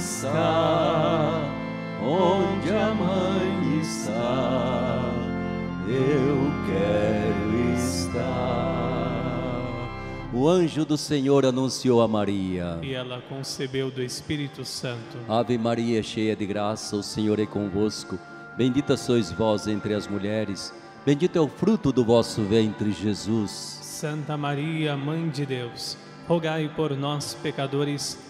[0.00, 1.42] está,
[2.02, 5.02] onde a mãe está,
[5.86, 8.30] eu quero estar.
[10.32, 12.78] O anjo do Senhor anunciou a Maria.
[12.80, 15.18] E ela concebeu do Espírito Santo.
[15.28, 18.18] Ave Maria, cheia de graça, o Senhor é convosco.
[18.56, 20.72] Bendita sois vós entre as mulheres.
[21.04, 23.50] Bendito é o fruto do vosso ventre, Jesus.
[23.82, 28.29] Santa Maria, Mãe de Deus, rogai por nós, pecadores,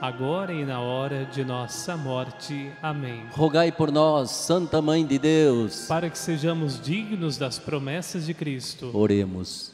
[0.00, 2.72] agora e na hora de nossa morte.
[2.80, 3.22] Amém.
[3.32, 5.86] Rogai por nós, Santa Mãe de Deus.
[5.86, 8.90] Para que sejamos dignos das promessas de Cristo.
[8.94, 9.72] Oremos.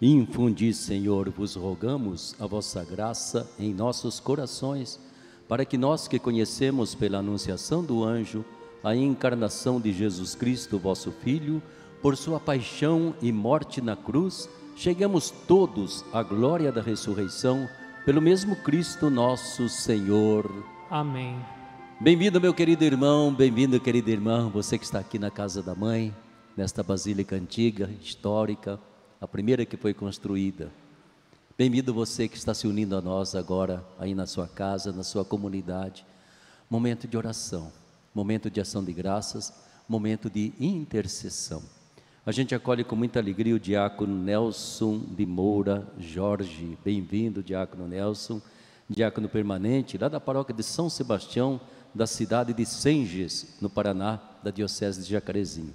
[0.00, 4.98] Infundi, Senhor, vos rogamos a vossa graça em nossos corações,
[5.48, 8.44] para que nós que conhecemos pela anunciação do anjo
[8.82, 11.62] a encarnação de Jesus Cristo, vosso Filho,
[12.00, 17.68] por sua paixão e morte na cruz, cheguemos todos à glória da ressurreição,
[18.06, 20.48] pelo mesmo Cristo nosso Senhor.
[20.88, 21.36] Amém.
[22.00, 26.14] Bem-vindo, meu querido irmão, bem-vindo, querida irmã, você que está aqui na casa da mãe,
[26.56, 28.78] nesta basílica antiga, histórica,
[29.20, 30.70] a primeira que foi construída.
[31.58, 35.24] Bem-vindo você que está se unindo a nós agora, aí na sua casa, na sua
[35.24, 36.06] comunidade.
[36.70, 37.72] Momento de oração,
[38.14, 39.52] momento de ação de graças,
[39.88, 41.60] momento de intercessão.
[42.26, 46.76] A gente acolhe com muita alegria o diácono Nelson de Moura Jorge.
[46.84, 48.42] Bem-vindo, diácono Nelson,
[48.90, 51.60] diácono permanente lá da paróquia de São Sebastião,
[51.94, 55.72] da cidade de Senges, no Paraná, da diocese de Jacarezinho.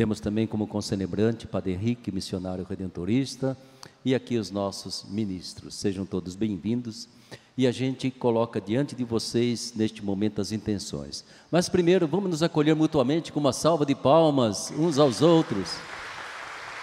[0.00, 3.54] Temos também como concelebrante Padre Henrique, missionário redentorista,
[4.02, 5.74] e aqui os nossos ministros.
[5.74, 7.06] Sejam todos bem-vindos.
[7.54, 11.22] E a gente coloca diante de vocês, neste momento, as intenções.
[11.50, 15.74] Mas primeiro, vamos nos acolher mutuamente com uma salva de palmas uns aos outros.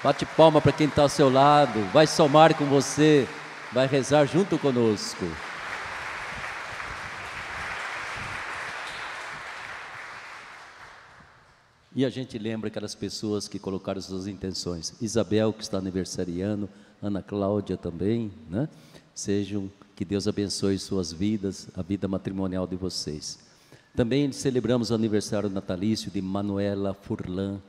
[0.03, 3.27] Bate palma para quem está ao seu lado, vai somar com você,
[3.73, 5.25] vai rezar junto conosco.
[11.97, 14.93] E a gente lembra aquelas pessoas que colocaram suas intenções.
[15.01, 16.69] Isabel, que está aniversariando,
[17.01, 18.69] Ana Cláudia também, né?
[19.15, 23.39] Sejam, que Deus abençoe suas vidas, a vida matrimonial de vocês.
[23.95, 27.59] Também celebramos o aniversário natalício de Manuela Furlan,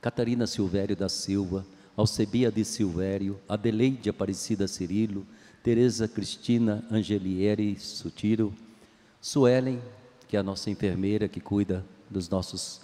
[0.00, 1.62] Catarina Silvério da Silva,
[1.94, 5.26] Alcebia de Silvério, Adeleide Aparecida Cirilo,
[5.62, 8.50] Tereza Cristina Angelieri Sutiro,
[9.20, 9.78] Suelen,
[10.26, 12.83] que é a nossa enfermeira que cuida dos nossos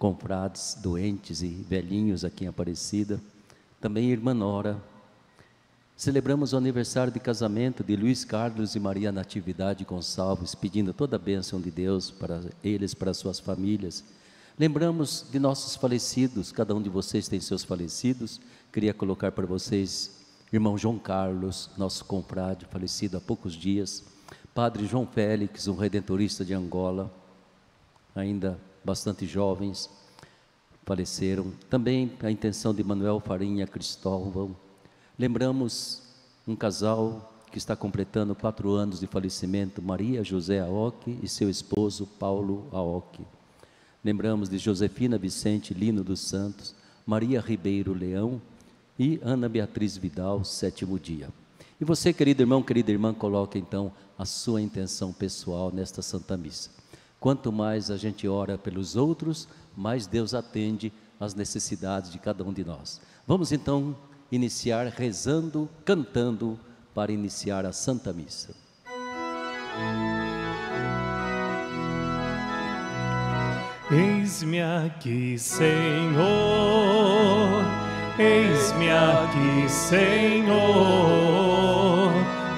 [0.00, 3.20] confrades doentes e velhinhos aqui em Aparecida.
[3.78, 4.82] Também irmã Nora.
[5.94, 11.18] Celebramos o aniversário de casamento de Luiz Carlos e Maria Natividade Gonçalves, pedindo toda a
[11.18, 14.02] bênção de Deus para eles, para suas famílias.
[14.58, 18.40] Lembramos de nossos falecidos, cada um de vocês tem seus falecidos.
[18.72, 20.18] Queria colocar para vocês
[20.50, 24.02] irmão João Carlos, nosso confrade, falecido há poucos dias.
[24.54, 27.14] Padre João Félix, um redentorista de Angola,
[28.16, 29.90] ainda bastante jovens,
[30.84, 31.52] faleceram.
[31.68, 34.56] Também a intenção de Manuel Farinha Cristóvão.
[35.18, 36.02] Lembramos
[36.46, 42.06] um casal que está completando quatro anos de falecimento, Maria José Aoki e seu esposo
[42.06, 43.24] Paulo Aoki.
[44.04, 46.74] Lembramos de Josefina Vicente Lino dos Santos,
[47.04, 48.40] Maria Ribeiro Leão
[48.98, 51.28] e Ana Beatriz Vidal, sétimo dia.
[51.80, 56.79] E você, querido irmão, querida irmã, coloque então a sua intenção pessoal nesta Santa Missa.
[57.20, 59.46] Quanto mais a gente ora pelos outros,
[59.76, 60.90] mais Deus atende
[61.20, 62.98] às necessidades de cada um de nós.
[63.26, 63.94] Vamos então
[64.32, 66.58] iniciar rezando, cantando
[66.94, 68.54] para iniciar a Santa Missa.
[73.90, 76.22] Eis-me aqui, Senhor,
[78.16, 81.49] eis-me aqui, Senhor,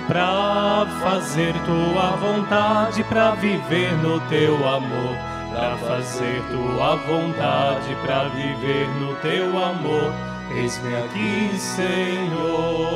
[0.09, 5.17] para fazer tua vontade, para viver no teu amor,
[5.55, 10.13] para fazer tua vontade, para viver no teu amor.
[10.51, 12.93] Eis-me aqui, Senhor.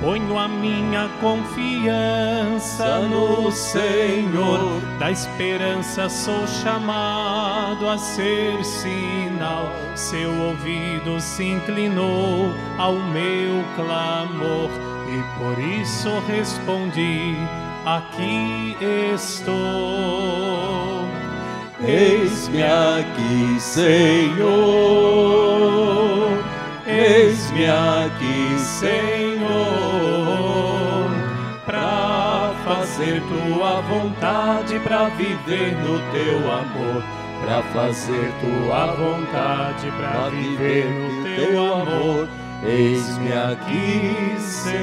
[0.00, 9.72] Ponho a minha confiança no Senhor, da esperança sou chamado a ser sinal.
[9.94, 17.36] Seu ouvido se inclinou ao meu clamor e por isso respondi:
[17.84, 18.76] Aqui
[19.14, 20.72] estou.
[21.84, 25.02] Eis-me aqui, Senhor.
[26.86, 29.40] Eis-me aqui, Senhor,
[31.66, 37.02] para fazer tua vontade, para viver no teu amor,
[37.42, 41.91] para fazer tua vontade, para viver no teu amor.
[42.64, 44.82] Eis-me aqui, Senhor.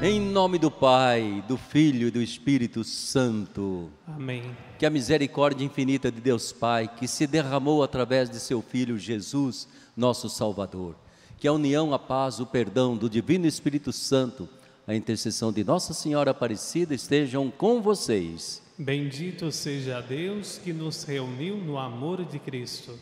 [0.00, 3.90] Em nome do Pai, do Filho e do Espírito Santo.
[4.06, 4.56] Amém.
[4.78, 9.66] Que a misericórdia infinita de Deus Pai, que se derramou através de seu Filho Jesus,
[9.96, 10.94] nosso Salvador,
[11.36, 14.48] que a união, a paz, o perdão do Divino Espírito Santo,
[14.86, 18.62] a intercessão de Nossa Senhora Aparecida estejam com vocês.
[18.78, 22.96] Bendito seja Deus que nos reuniu no amor de Cristo.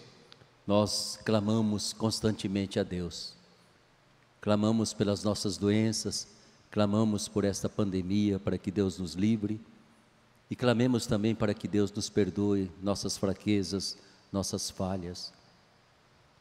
[0.67, 3.35] Nós clamamos constantemente a Deus.
[4.41, 6.29] Clamamos pelas nossas doenças,
[6.71, 9.61] clamamos por esta pandemia para que Deus nos livre
[10.51, 13.97] e clamemos também para que Deus nos perdoe nossas fraquezas,
[14.31, 15.33] nossas falhas.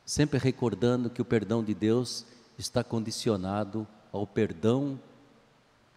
[0.05, 2.25] Sempre recordando que o perdão de Deus
[2.57, 4.99] está condicionado ao perdão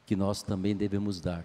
[0.06, 1.44] que nós também devemos dar.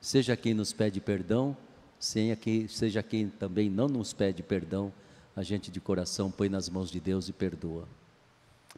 [0.00, 1.56] Seja quem nos pede perdão,
[1.98, 4.92] seja quem também não nos pede perdão,
[5.34, 7.88] a gente de coração põe nas mãos de Deus e perdoa.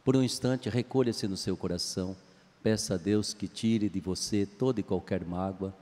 [0.03, 2.15] Por um instante, recolha-se no seu coração,
[2.63, 5.73] peça a Deus que tire de você toda e qualquer mágoa,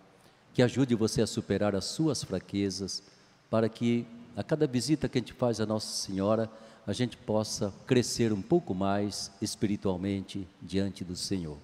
[0.53, 3.03] que ajude você a superar as suas fraquezas,
[3.49, 4.05] para que
[4.35, 6.49] a cada visita que a gente faz a Nossa Senhora,
[6.85, 11.57] a gente possa crescer um pouco mais espiritualmente diante do Senhor.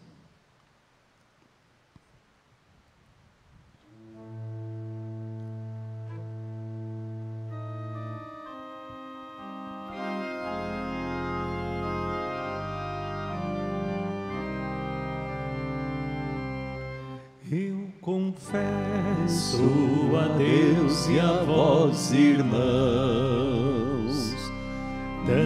[18.50, 22.50] Confesso a Deus e a vós, irmãos,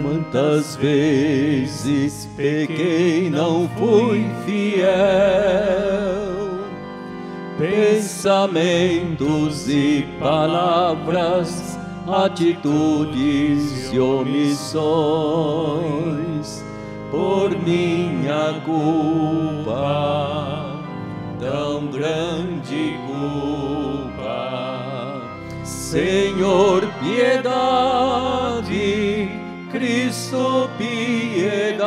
[0.02, 4.94] quantas vezes pequei, não fui fiel,
[7.58, 11.78] pensamentos e palavras,
[12.08, 14.64] atitudes e omissões,
[17.12, 20.73] por minha culpa
[21.44, 24.32] tão grande culpa.
[25.66, 28.70] Senhor, piedade,
[29.70, 31.84] Cristo, piedade,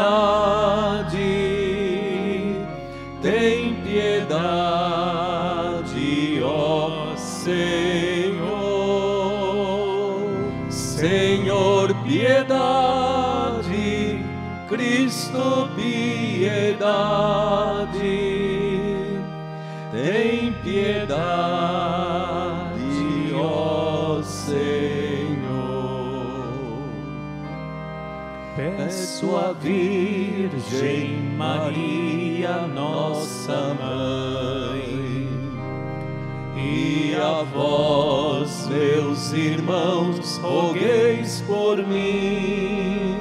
[29.19, 35.27] À Virgem Maria, nossa mãe,
[36.55, 43.17] e a vós, meus irmãos, rogueis por mim.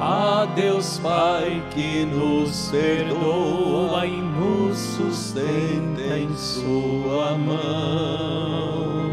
[0.00, 9.10] A Deus Pai que nos perdoa e nos sustenta em Sua mão,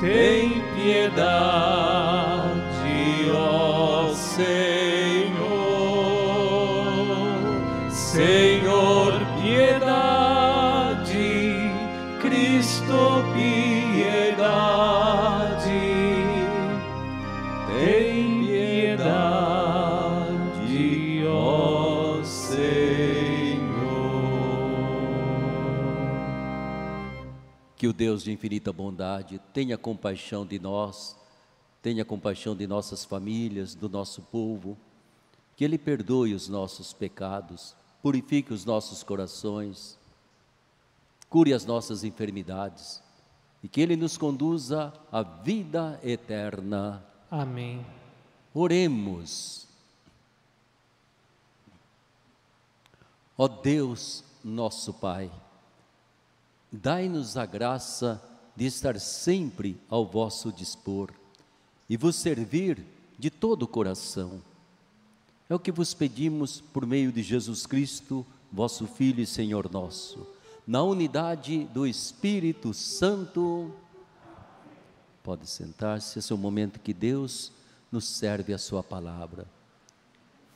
[0.00, 1.32] tem piedade,
[3.34, 5.48] ó Senhor.
[7.90, 11.18] Senhor, piedade,
[12.20, 14.38] Cristo, piedade,
[27.98, 31.16] Deus de infinita bondade tenha compaixão de nós,
[31.82, 34.78] tenha compaixão de nossas famílias, do nosso povo,
[35.56, 39.98] que Ele perdoe os nossos pecados, purifique os nossos corações,
[41.28, 43.02] cure as nossas enfermidades,
[43.64, 47.04] e que Ele nos conduza à vida eterna.
[47.28, 47.84] Amém.
[48.54, 49.66] Oremos.
[53.36, 55.28] Ó Deus, nosso Pai,
[56.72, 58.22] dai-nos a graça
[58.54, 61.10] de estar sempre ao vosso dispor
[61.88, 62.84] e vos servir
[63.18, 64.42] de todo o coração.
[65.48, 70.26] É o que vos pedimos por meio de Jesus Cristo, vosso Filho e Senhor nosso,
[70.66, 73.72] na unidade do Espírito Santo.
[75.22, 77.52] Pode sentar-se, esse é o momento que Deus
[77.90, 79.46] nos serve a Sua palavra.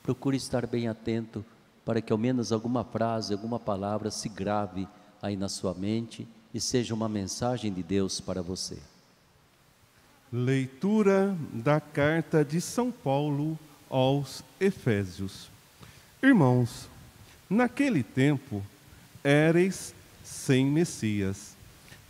[0.03, 1.45] Procure estar bem atento
[1.85, 4.87] para que ao menos alguma frase, alguma palavra se grave
[5.23, 8.77] aí na sua mente e seja uma mensagem de Deus para você.
[10.33, 13.57] Leitura da carta de São Paulo
[13.89, 15.49] aos Efésios.
[16.21, 16.89] Irmãos,
[17.49, 18.63] naquele tempo
[19.23, 21.55] éreis sem Messias,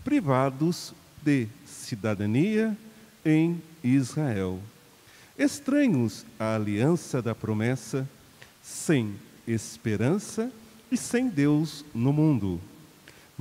[0.02, 2.76] privados de cidadania
[3.24, 4.58] em Israel,
[5.38, 8.08] estranhos à aliança da promessa,
[8.62, 9.14] sem
[9.46, 10.50] esperança
[10.90, 12.60] e sem Deus no mundo.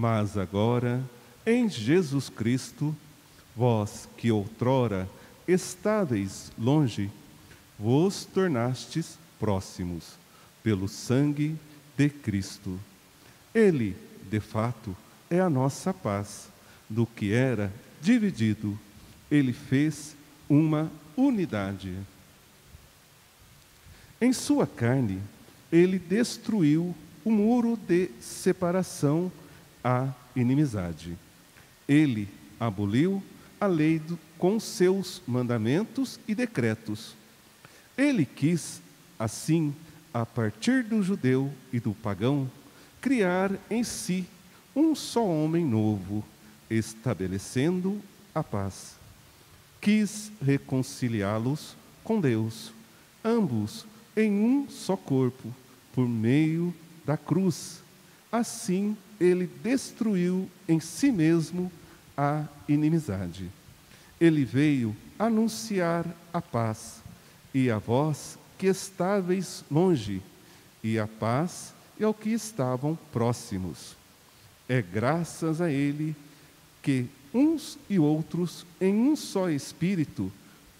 [0.01, 0.99] Mas agora,
[1.45, 2.95] em Jesus Cristo,
[3.55, 5.07] vós que outrora
[5.47, 7.11] estáveis longe,
[7.77, 10.13] vos tornastes próximos
[10.63, 11.55] pelo sangue
[11.95, 12.79] de Cristo.
[13.53, 13.95] Ele,
[14.27, 14.97] de fato,
[15.29, 16.49] é a nossa paz.
[16.89, 18.79] Do que era dividido,
[19.29, 20.15] ele fez
[20.49, 21.95] uma unidade.
[24.19, 25.21] Em sua carne,
[25.71, 29.31] ele destruiu o muro de separação,
[29.83, 31.17] a inimizade.
[31.87, 32.27] Ele
[32.59, 33.23] aboliu
[33.59, 37.15] a lei do, com seus mandamentos e decretos.
[37.97, 38.81] Ele quis,
[39.19, 39.73] assim,
[40.13, 42.49] a partir do judeu e do pagão,
[42.99, 44.25] criar em si
[44.75, 46.23] um só homem novo,
[46.69, 48.01] estabelecendo
[48.33, 48.95] a paz.
[49.79, 52.71] Quis reconciliá-los com Deus,
[53.23, 53.85] ambos
[54.15, 55.53] em um só corpo,
[55.93, 56.73] por meio
[57.05, 57.81] da cruz.
[58.31, 61.71] Assim, ele destruiu em si mesmo
[62.17, 63.49] a inimizade.
[64.19, 67.01] Ele veio anunciar a paz,
[67.53, 70.21] e a vós que estáveis longe,
[70.83, 73.95] e a paz e ao que estavam próximos.
[74.67, 76.15] É graças a ele
[76.81, 80.31] que uns e outros, em um só espírito,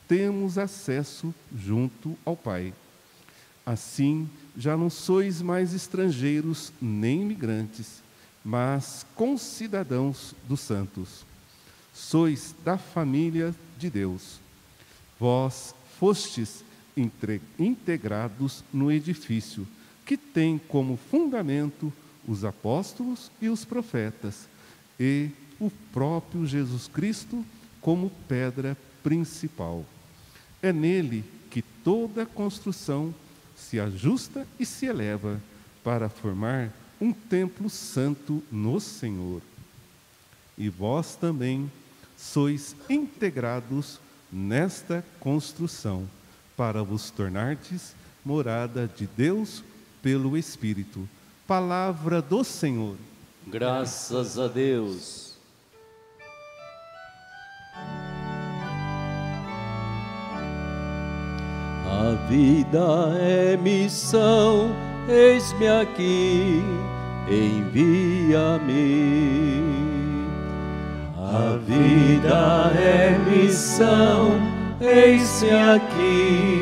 [0.08, 2.74] temos acesso junto ao Pai.
[3.64, 8.02] Assim, já não sois mais estrangeiros nem imigrantes,
[8.44, 11.26] mas concidadãos dos santos.
[11.94, 14.40] Sois da família de Deus.
[15.20, 16.64] Vós fostes
[17.58, 19.68] integrados no edifício,
[20.06, 21.94] que tem como fundamento
[22.28, 24.48] os apóstolos e os profetas,
[25.00, 25.30] e
[25.60, 27.46] o próprio Jesus Cristo
[27.80, 29.86] como pedra principal.
[30.62, 33.14] É nele que toda construção
[33.56, 35.42] se ajusta e se eleva
[35.84, 36.72] para formar
[37.02, 39.42] um templo santo no Senhor.
[40.56, 41.70] E vós também
[42.16, 44.00] sois integrados
[44.32, 46.08] nesta construção,
[46.56, 49.64] para vos tornardes morada de Deus
[50.02, 51.10] pelo Espírito.
[51.48, 52.96] Palavra do Senhor.
[53.48, 55.32] Graças a Deus.
[61.84, 64.72] A vida é missão,
[65.12, 66.64] eis-me aqui,
[67.28, 68.82] envia-me.
[71.18, 74.40] A vida é missão,
[74.80, 76.62] eis-me aqui,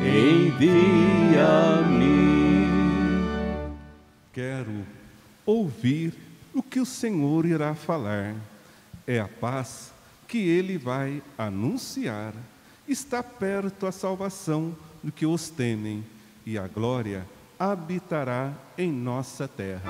[0.00, 1.42] envia-me.
[4.32, 4.84] Quero
[5.46, 6.14] ouvir
[6.54, 8.34] o que o Senhor irá falar.
[9.06, 9.92] É a paz
[10.28, 12.34] que ele vai anunciar
[12.88, 16.04] está perto a salvação do que os temem,
[16.44, 17.24] e a glória
[17.62, 19.88] habitará em nossa terra.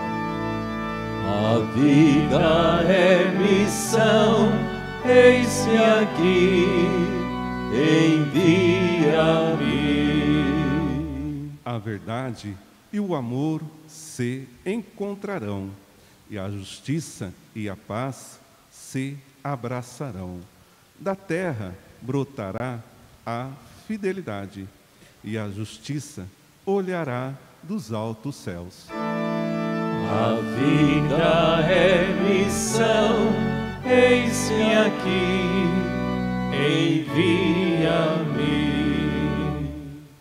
[1.25, 4.52] A vida é missão,
[5.07, 6.67] eis-me aqui,
[7.73, 8.83] envia-me.
[11.64, 12.55] A verdade
[12.93, 15.71] e o amor se encontrarão,
[16.29, 18.38] e a justiça e a paz
[18.71, 20.41] se abraçarão.
[21.00, 22.81] Da terra brotará
[23.25, 23.49] a
[23.87, 24.69] fidelidade,
[25.25, 26.29] e a justiça
[26.67, 28.88] olhará dos altos céus.
[28.90, 33.33] A vida é missão,
[33.85, 35.66] eis-me aqui,
[37.04, 37.52] envia-me.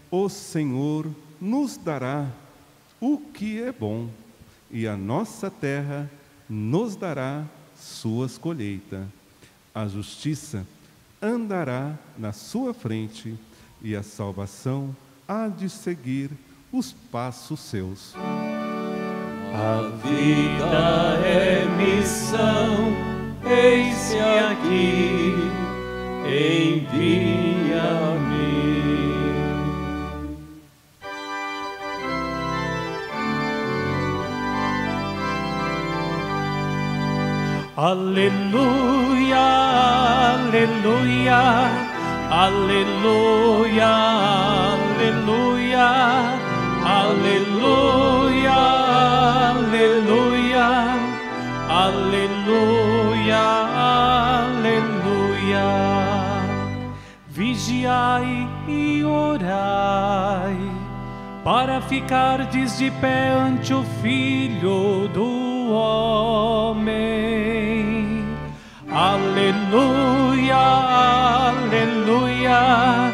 [0.10, 1.08] O Senhor
[1.40, 2.28] nos dará
[3.00, 4.10] o que é bom,
[4.70, 6.10] e a nossa terra
[6.48, 7.44] nos dará
[7.76, 9.06] suas colheitas.
[9.74, 10.66] A justiça
[11.22, 13.36] andará na sua frente
[13.82, 14.96] e a salvação
[15.28, 16.30] há de seguir
[16.72, 18.16] os passos seus.
[19.54, 22.96] A vida é missão,
[23.46, 25.36] eis-me aqui,
[26.26, 27.42] envia-me.
[37.76, 39.38] Aleluia,
[40.38, 41.42] aleluia,
[42.30, 43.88] aleluia,
[45.02, 46.41] aleluia,
[47.12, 48.56] aleluia,
[49.52, 50.68] aleluia,
[51.68, 53.44] aleluia,
[54.46, 55.68] aleluia.
[57.28, 60.58] Vigiai e orai
[61.44, 67.12] para ficardes de pé ante o Filho do Homem.
[68.90, 70.58] Aleluia,
[71.48, 73.14] aleluia,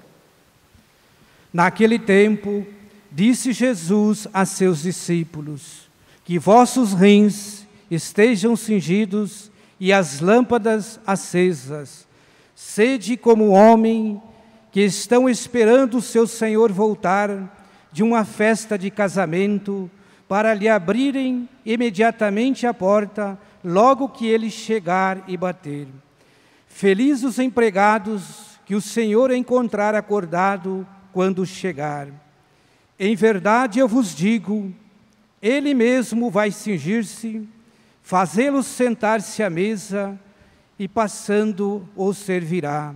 [1.53, 2.65] Naquele tempo,
[3.11, 5.89] disse Jesus a seus discípulos:
[6.23, 12.07] Que vossos rins estejam cingidos e as lâmpadas acesas.
[12.55, 14.21] Sede como homem
[14.71, 17.57] que estão esperando o seu Senhor voltar
[17.91, 19.91] de uma festa de casamento
[20.27, 25.87] para lhe abrirem imediatamente a porta, logo que ele chegar e bater.
[26.67, 32.07] Felizes os empregados que o Senhor encontrar acordado quando chegar.
[32.99, 34.73] Em verdade eu vos digo,
[35.41, 37.47] ele mesmo vai cingir-se,
[38.01, 40.19] fazê-los sentar-se à mesa
[40.77, 42.93] e passando os servirá.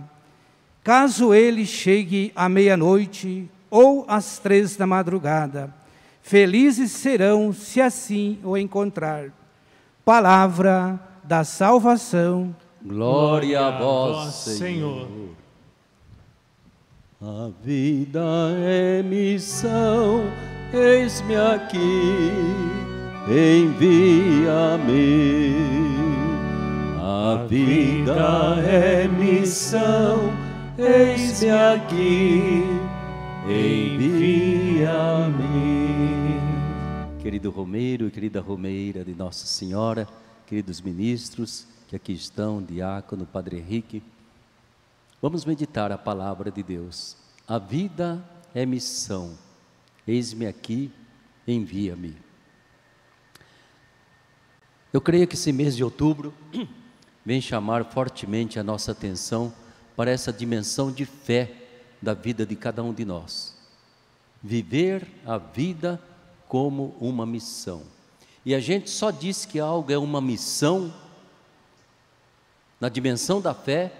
[0.82, 5.74] Caso ele chegue à meia-noite ou às três da madrugada,
[6.26, 9.30] Felizes serão se assim o encontrar.
[10.04, 12.52] Palavra da salvação.
[12.84, 15.08] Glória a vós, Senhor.
[17.18, 18.20] A vida
[18.58, 20.30] é missão,
[20.70, 21.78] eis-me aqui,
[23.26, 24.36] envia-me.
[27.00, 30.30] A vida é missão,
[30.76, 32.62] eis-me aqui,
[33.48, 34.28] envia-me.
[37.22, 40.06] Querido Romeiro e querida Romeira de Nossa Senhora,
[40.46, 44.02] queridos ministros que aqui estão, diácono, Padre Henrique,
[45.20, 47.16] vamos meditar a palavra de Deus.
[47.46, 48.22] A vida
[48.54, 49.36] é missão,
[50.06, 50.90] eis-me aqui,
[51.46, 52.16] envia-me.
[54.92, 56.32] Eu creio que esse mês de outubro
[57.24, 59.52] vem chamar fortemente a nossa atenção
[59.94, 61.52] para essa dimensão de fé
[62.00, 63.56] da vida de cada um de nós.
[64.42, 66.00] Viver a vida
[66.48, 67.82] como uma missão.
[68.44, 70.94] E a gente só diz que algo é uma missão
[72.80, 73.92] na dimensão da fé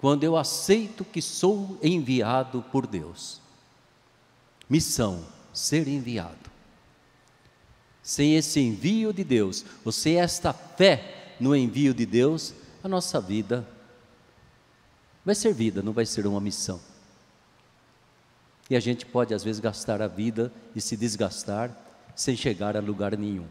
[0.00, 3.40] quando eu aceito que sou enviado por Deus.
[4.68, 6.50] Missão, ser enviado.
[8.02, 13.20] Sem esse envio de Deus, ou sem esta fé no envio de Deus, a nossa
[13.20, 13.68] vida
[15.22, 16.80] vai ser vida, não vai ser uma missão.
[18.70, 21.76] E a gente pode, às vezes, gastar a vida e se desgastar
[22.16, 23.46] sem chegar a lugar nenhum.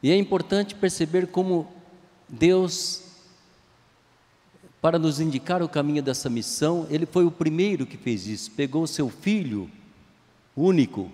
[0.00, 1.66] E é importante perceber como
[2.28, 3.02] Deus,
[4.84, 8.50] para nos indicar o caminho dessa missão, Ele foi o primeiro que fez isso.
[8.50, 9.70] Pegou seu Filho
[10.54, 11.10] único,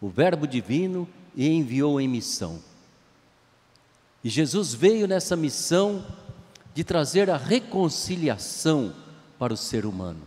[0.00, 1.06] o Verbo divino,
[1.36, 2.58] e enviou em missão.
[4.24, 6.02] E Jesus veio nessa missão
[6.72, 8.94] de trazer a reconciliação
[9.38, 10.22] para o ser humano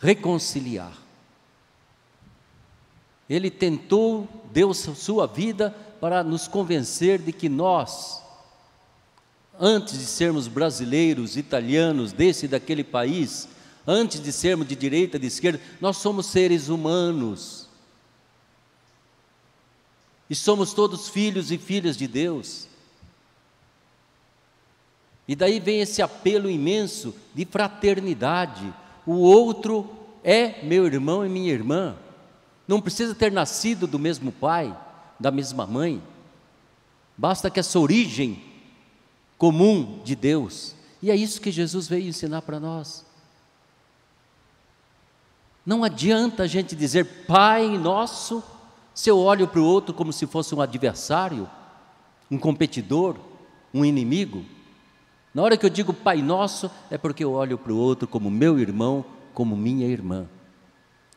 [0.00, 0.98] reconciliar.
[3.28, 8.20] Ele tentou, deu sua vida para nos convencer de que nós,
[9.60, 13.46] antes de sermos brasileiros, italianos, desse e daquele país,
[13.86, 17.68] antes de sermos de direita, de esquerda, nós somos seres humanos.
[20.30, 22.66] E somos todos filhos e filhas de Deus.
[25.28, 28.72] E daí vem esse apelo imenso de fraternidade,
[29.04, 29.88] o outro
[30.24, 31.96] é meu irmão e minha irmã.
[32.66, 34.76] Não precisa ter nascido do mesmo pai,
[35.18, 36.02] da mesma mãe.
[37.16, 38.49] Basta que essa origem
[39.40, 40.74] comum de Deus.
[41.02, 43.06] E é isso que Jesus veio ensinar para nós.
[45.64, 48.44] Não adianta a gente dizer Pai nosso,
[48.94, 51.48] se eu olho para o outro como se fosse um adversário,
[52.30, 53.16] um competidor,
[53.72, 54.44] um inimigo.
[55.32, 58.30] Na hora que eu digo Pai Nosso, é porque eu olho para o outro como
[58.30, 60.28] meu irmão, como minha irmã.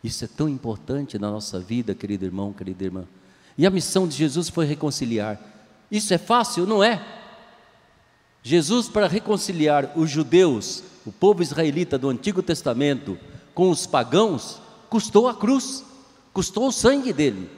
[0.02, 3.06] Isso é tão importante na nossa vida, querido irmão, querida irmã.
[3.58, 5.40] E a missão de Jesus foi reconciliar.
[5.92, 6.66] Isso é fácil?
[6.66, 7.23] Não é.
[8.44, 13.18] Jesus, para reconciliar os judeus, o povo israelita do Antigo Testamento,
[13.56, 15.84] com os pagãos, custou a cruz,
[16.34, 17.50] custou o sangue dele.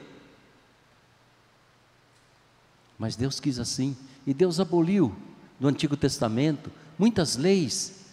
[2.96, 5.14] Mas Deus quis assim, e Deus aboliu
[5.58, 8.06] do Antigo Testamento muitas leis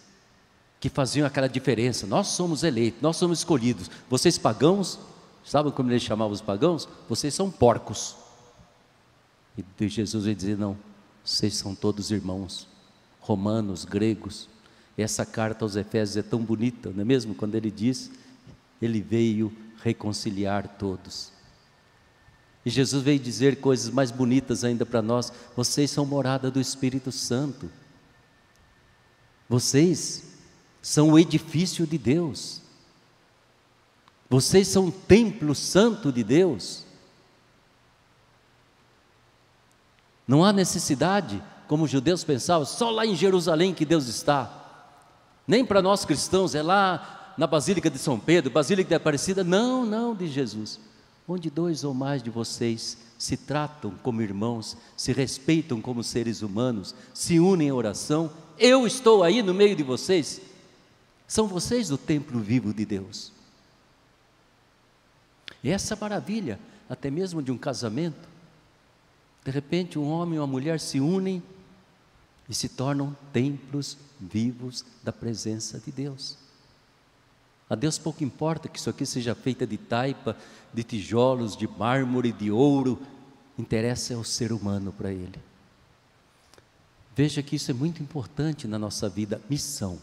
[0.79, 2.07] que faziam aquela diferença.
[2.07, 3.89] Nós somos eleitos, nós somos escolhidos.
[4.09, 4.99] Vocês pagãos,
[5.45, 6.89] sabem como ele chamava os pagãos?
[7.07, 8.15] Vocês são porcos.
[9.79, 10.75] E Jesus vai dizer: não,
[11.23, 12.67] vocês são todos irmãos,
[13.19, 14.49] romanos, gregos.
[14.97, 17.33] Essa carta aos Efésios é tão bonita, não é mesmo?
[17.33, 18.11] Quando ele diz:
[18.81, 21.31] Ele veio reconciliar todos.
[22.65, 27.11] E Jesus veio dizer coisas mais bonitas ainda para nós: vocês são morada do Espírito
[27.11, 27.69] Santo.
[29.49, 30.23] Vocês
[30.81, 32.61] são o edifício de Deus.
[34.29, 36.85] Vocês são o templo santo de Deus.
[40.27, 44.51] Não há necessidade, como os judeus pensavam, só lá em Jerusalém que Deus está.
[45.47, 49.43] Nem para nós cristãos, é lá na Basílica de São Pedro, Basílica de Aparecida.
[49.43, 50.79] Não, não, diz Jesus
[51.27, 56.93] onde dois ou mais de vocês se tratam como irmãos, se respeitam como seres humanos,
[57.13, 60.41] se unem em oração, eu estou aí no meio de vocês.
[61.27, 63.31] São vocês o templo vivo de Deus.
[65.63, 66.59] E essa maravilha,
[66.89, 68.27] até mesmo de um casamento,
[69.43, 71.43] de repente um homem e uma mulher se unem
[72.47, 76.37] e se tornam templos vivos da presença de Deus.
[77.69, 80.37] A Deus pouco importa que isso aqui seja feito de taipa,
[80.73, 83.01] de tijolos, de mármore, de ouro.
[83.57, 85.39] Interessa é o ser humano para Ele.
[87.15, 89.99] Veja que isso é muito importante na nossa vida, missão.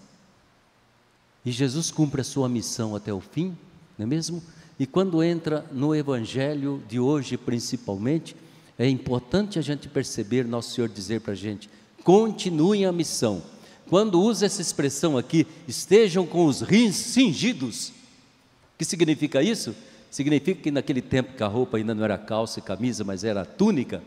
[1.44, 3.56] E Jesus cumpre a sua missão até o fim,
[3.98, 4.42] não é mesmo?
[4.78, 8.34] E quando entra no Evangelho de hoje, principalmente,
[8.84, 11.68] é importante a gente perceber Nosso Senhor dizer para a gente:
[12.02, 13.42] continuem a missão
[13.90, 19.74] quando usa essa expressão aqui, estejam com os rins cingidos, o que significa isso?
[20.08, 23.44] Significa que naquele tempo que a roupa ainda não era calça e camisa, mas era
[23.44, 24.00] túnica.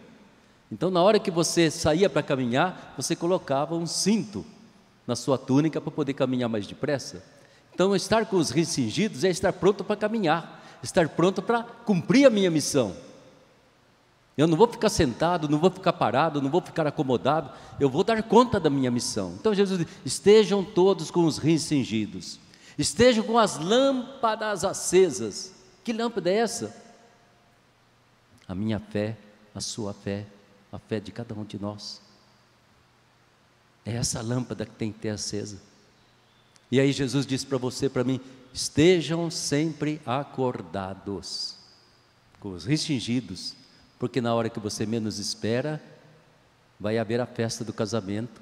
[0.72, 4.46] Então, na hora que você saía para caminhar, você colocava um cinto
[5.06, 7.22] na sua túnica para poder caminhar mais depressa.
[7.74, 12.26] Então, estar com os rins cingidos é estar pronto para caminhar, estar pronto para cumprir
[12.26, 12.96] a minha missão.
[14.36, 18.04] Eu não vou ficar sentado, não vou ficar parado, não vou ficar acomodado, eu vou
[18.04, 19.36] dar conta da minha missão.
[19.40, 22.40] Então Jesus diz: estejam todos com os rins cingidos,
[22.78, 25.54] estejam com as lâmpadas acesas.
[25.84, 26.76] Que lâmpada é essa?
[28.48, 29.18] A minha fé,
[29.54, 30.26] a sua fé,
[30.72, 32.02] a fé de cada um de nós.
[33.86, 35.62] É essa lâmpada que tem que ter acesa.
[36.72, 38.20] E aí Jesus disse para você, para mim:
[38.52, 41.56] estejam sempre acordados,
[42.40, 43.63] com os rins cingidos
[44.00, 45.82] porque na hora que você menos espera,
[46.80, 48.42] vai haver a festa do casamento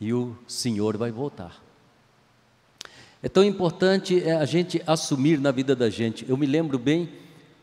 [0.00, 1.62] e o Senhor vai voltar.
[3.22, 6.28] É tão importante é, a gente assumir na vida da gente.
[6.28, 7.08] Eu me lembro bem,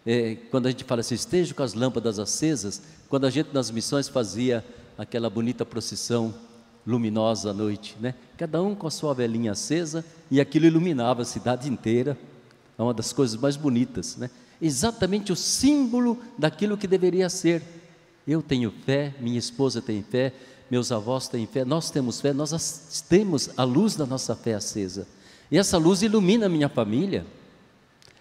[0.06, 3.70] é, quando a gente fala assim, esteja com as lâmpadas acesas, quando a gente nas
[3.70, 4.66] missões fazia
[4.98, 6.34] aquela bonita procissão
[6.86, 8.16] luminosa à noite, né?
[8.38, 12.18] Cada um com a sua velhinha acesa e aquilo iluminava a cidade inteira.
[12.78, 14.32] É uma das coisas mais bonitas, né?
[14.62, 17.64] Exatamente o símbolo daquilo que deveria ser.
[18.28, 20.34] Eu tenho fé, minha esposa tem fé,
[20.70, 25.08] meus avós têm fé, nós temos fé, nós temos a luz da nossa fé acesa.
[25.52, 27.26] E essa luz ilumina a minha família,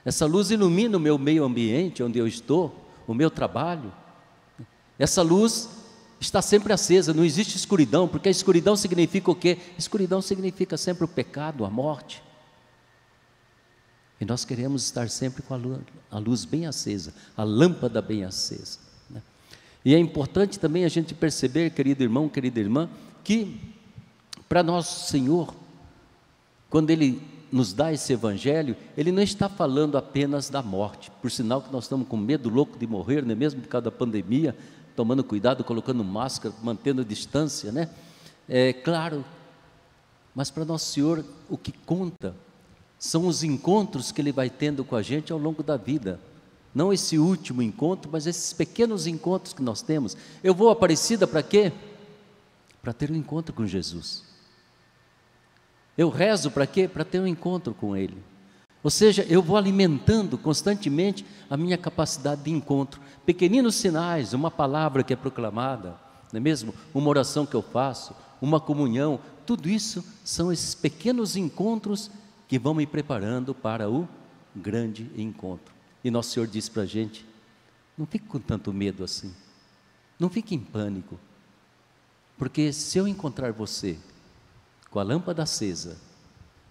[0.05, 2.75] essa luz ilumina o meu meio ambiente onde eu estou,
[3.07, 3.93] o meu trabalho.
[4.99, 5.69] Essa luz
[6.19, 9.59] está sempre acesa, não existe escuridão, porque a escuridão significa o quê?
[9.79, 12.23] Escuridão significa sempre o pecado, a morte.
[14.21, 15.79] E nós queremos estar sempre com a luz,
[16.11, 18.79] a luz bem acesa, a lâmpada bem acesa.
[19.09, 19.23] Né?
[19.83, 22.91] E é importante também a gente perceber, querido irmão, querida irmã,
[23.25, 23.59] que
[24.47, 25.55] para nosso Senhor,
[26.69, 31.63] quando Ele nos dá esse evangelho, Ele não está falando apenas da morte, por sinal
[31.63, 34.55] que nós estamos com medo louco de morrer, não é mesmo por causa da pandemia,
[34.95, 37.89] tomando cuidado, colocando máscara, mantendo distância, né?
[38.47, 39.25] É claro,
[40.35, 42.35] mas para nosso Senhor o que conta
[43.01, 46.21] são os encontros que ele vai tendo com a gente ao longo da vida.
[46.75, 50.15] Não esse último encontro, mas esses pequenos encontros que nós temos.
[50.45, 51.73] Eu vou Aparecida para quê?
[52.83, 54.23] Para ter um encontro com Jesus.
[55.97, 56.87] Eu rezo para quê?
[56.87, 58.19] Para ter um encontro com Ele.
[58.83, 63.01] Ou seja, eu vou alimentando constantemente a minha capacidade de encontro.
[63.25, 65.97] Pequeninos sinais, uma palavra que é proclamada,
[66.31, 66.75] não é mesmo?
[66.95, 72.11] Uma oração que eu faço, uma comunhão, tudo isso são esses pequenos encontros
[72.51, 74.09] que vão me preparando para o
[74.57, 75.73] grande encontro.
[76.03, 77.25] E nosso Senhor diz para a gente:
[77.97, 79.33] não fique com tanto medo assim,
[80.19, 81.17] não fique em pânico,
[82.37, 83.97] porque se eu encontrar você
[84.91, 85.97] com a lâmpada acesa,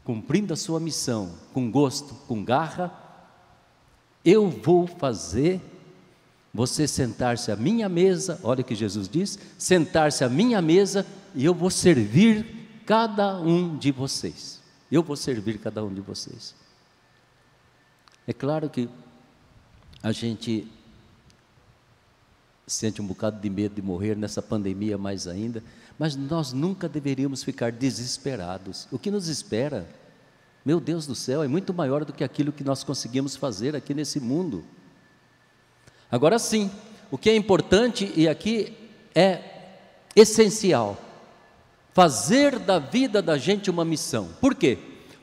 [0.04, 2.92] cumprindo a sua missão com gosto, com garra,
[4.26, 5.62] eu vou fazer
[6.54, 11.46] você sentar-se à minha mesa, olha o que Jesus diz: sentar-se à minha mesa e
[11.46, 14.59] eu vou servir cada um de vocês.
[14.92, 16.56] Eu vou servir cada um de vocês.
[18.28, 18.90] É claro que
[20.02, 20.68] a gente
[22.66, 25.64] sente um bocado de medo de morrer nessa pandemia mais ainda,
[25.98, 28.88] mas nós nunca deveríamos ficar desesperados.
[28.92, 29.90] O que nos espera,
[30.64, 33.94] meu Deus do céu, é muito maior do que aquilo que nós conseguimos fazer aqui
[33.94, 34.64] nesse mundo.
[36.12, 36.72] Agora sim,
[37.12, 38.78] o que é importante e aqui
[39.16, 39.42] é
[40.16, 40.98] essencial,
[42.00, 44.30] fazer da vida da gente uma missão.
[44.40, 44.78] Por quê?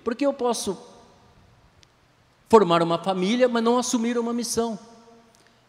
[0.04, 0.76] Porque eu posso
[2.50, 4.78] formar uma família, mas não assumir uma missão.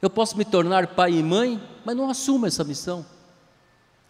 [0.02, 3.06] Eu posso me tornar pai e mãe, mas não assumo essa missão.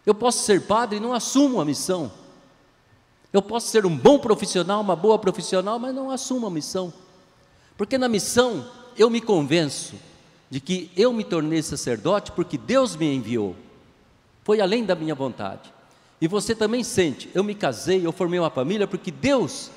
[0.04, 2.10] Eu posso ser padre e não assumo a missão.
[3.32, 6.92] Eu posso ser um bom profissional, uma boa profissional, mas não assumo a missão.
[7.76, 9.94] Porque na missão eu me convenço
[10.50, 13.54] de que eu me tornei sacerdote porque Deus me enviou.
[14.42, 15.77] Foi além da minha vontade.
[16.20, 19.70] E você também sente, eu me casei, eu formei uma família porque Deus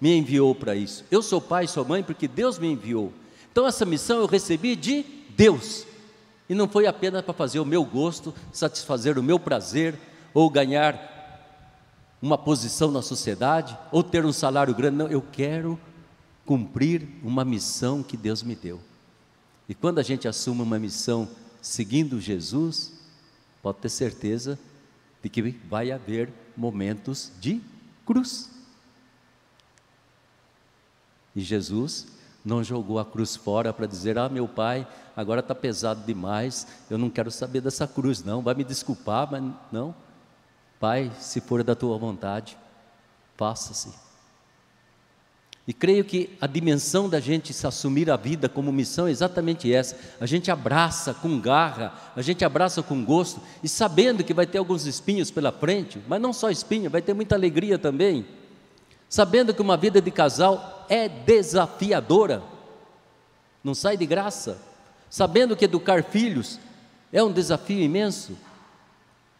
[0.00, 1.04] me enviou para isso.
[1.10, 3.12] Eu sou pai, sou mãe porque Deus me enviou.
[3.50, 5.86] Então essa missão eu recebi de Deus.
[6.48, 9.98] E não foi apenas para fazer o meu gosto, satisfazer o meu prazer,
[10.34, 11.14] ou ganhar
[12.20, 14.96] uma posição na sociedade, ou ter um salário grande.
[14.96, 15.78] Não, eu quero
[16.44, 18.80] cumprir uma missão que Deus me deu.
[19.68, 21.28] E quando a gente assume uma missão
[21.60, 22.92] seguindo Jesus,
[23.62, 24.58] pode ter certeza
[25.26, 27.60] de que vai haver momentos de
[28.06, 28.48] cruz.
[31.34, 32.06] E Jesus
[32.44, 34.86] não jogou a cruz fora para dizer: Ah, meu pai,
[35.16, 39.42] agora está pesado demais, eu não quero saber dessa cruz, não, vai me desculpar, mas
[39.72, 39.92] não.
[40.78, 42.56] Pai, se for da tua vontade,
[43.36, 44.05] faça-se.
[45.68, 49.72] E creio que a dimensão da gente se assumir a vida como missão é exatamente
[49.72, 49.98] essa.
[50.20, 54.58] A gente abraça com garra, a gente abraça com gosto, e sabendo que vai ter
[54.58, 58.24] alguns espinhos pela frente, mas não só espinho, vai ter muita alegria também.
[59.08, 62.44] Sabendo que uma vida de casal é desafiadora,
[63.62, 64.60] não sai de graça,
[65.10, 66.60] sabendo que educar filhos
[67.12, 68.36] é um desafio imenso,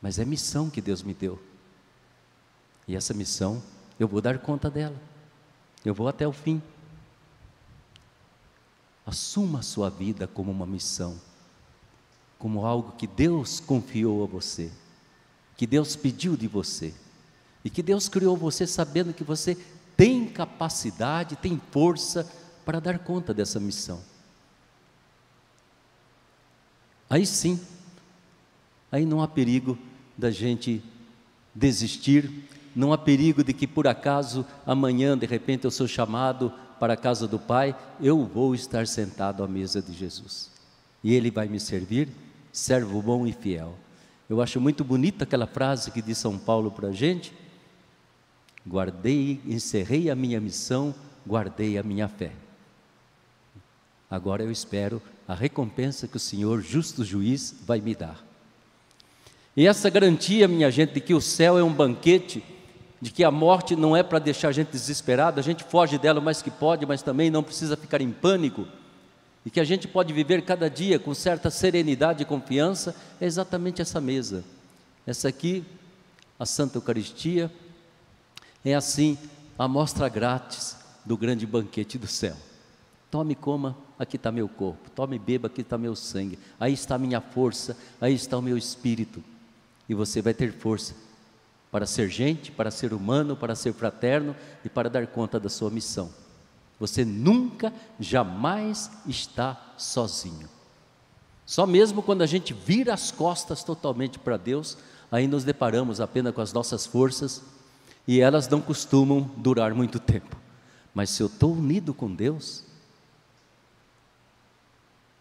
[0.03, 1.41] mas é missão que Deus me deu,
[2.89, 3.63] e essa missão
[3.99, 4.97] eu vou dar conta dela,
[5.89, 6.61] eu vou até o fim.
[9.05, 11.17] Assuma a sua vida como uma missão,
[12.39, 14.71] como algo que Deus confiou a você,
[15.57, 16.93] que Deus pediu de você,
[17.65, 19.57] e que Deus criou você sabendo que você
[19.97, 22.31] tem capacidade, tem força
[22.65, 24.03] para dar conta dessa missão.
[27.09, 27.61] Aí sim,
[28.91, 29.79] aí não há perigo
[30.19, 30.83] da gente
[31.55, 32.29] desistir,
[32.77, 36.97] não há perigo de que por acaso amanhã, de repente, eu sou chamado para a
[36.97, 40.51] casa do Pai, eu vou estar sentado à mesa de Jesus.
[41.03, 42.11] E Ele vai me servir,
[42.53, 43.75] servo bom e fiel.
[44.29, 47.33] Eu acho muito bonita aquela frase que diz São Paulo para a gente,
[48.69, 50.95] guardei, encerrei a minha missão,
[51.27, 52.33] guardei a minha fé.
[54.11, 58.23] Agora eu espero a recompensa que o Senhor, justo juiz, vai me dar.
[59.57, 62.45] E essa garantia, minha gente, de que o céu é um banquete,
[63.01, 66.21] de que a morte não é para deixar a gente desesperado, a gente foge dela
[66.21, 68.67] o mais que pode, mas também não precisa ficar em pânico,
[69.45, 73.81] e que a gente pode viver cada dia com certa serenidade e confiança, é exatamente
[73.81, 74.43] essa mesa.
[75.07, 75.65] Essa aqui,
[76.37, 77.53] a Santa Eucaristia,
[78.65, 79.17] é assim
[79.57, 82.35] a amostra grátis do grande banquete do céu.
[83.09, 84.91] Tome coma, aqui está meu corpo.
[84.91, 86.41] Tome beba, aqui está meu sangue.
[86.59, 89.23] Aí está a minha força, aí está o meu espírito.
[89.89, 91.06] E você vai ter força
[91.77, 94.35] para ser gente, para ser humano, para ser fraterno
[94.65, 96.11] e para dar conta da sua missão.
[96.81, 100.49] Você nunca, jamais está sozinho.
[101.45, 104.79] Só mesmo quando a gente vira as costas totalmente para Deus,
[105.13, 107.43] aí nos deparamos apenas com as nossas forças
[108.09, 110.35] e elas não costumam durar muito tempo.
[110.95, 112.65] Mas se eu estou unido com Deus,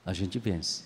[0.05, 0.85] a gente vence.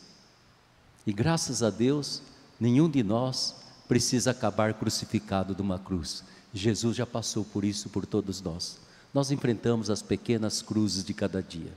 [1.06, 2.24] E graças a Deus,
[2.60, 6.24] nenhum de nós precisa acabar crucificado de uma cruz.
[6.54, 8.78] Jesus já passou por isso por todos nós.
[9.12, 11.74] Nós enfrentamos as pequenas cruzes de cada dia.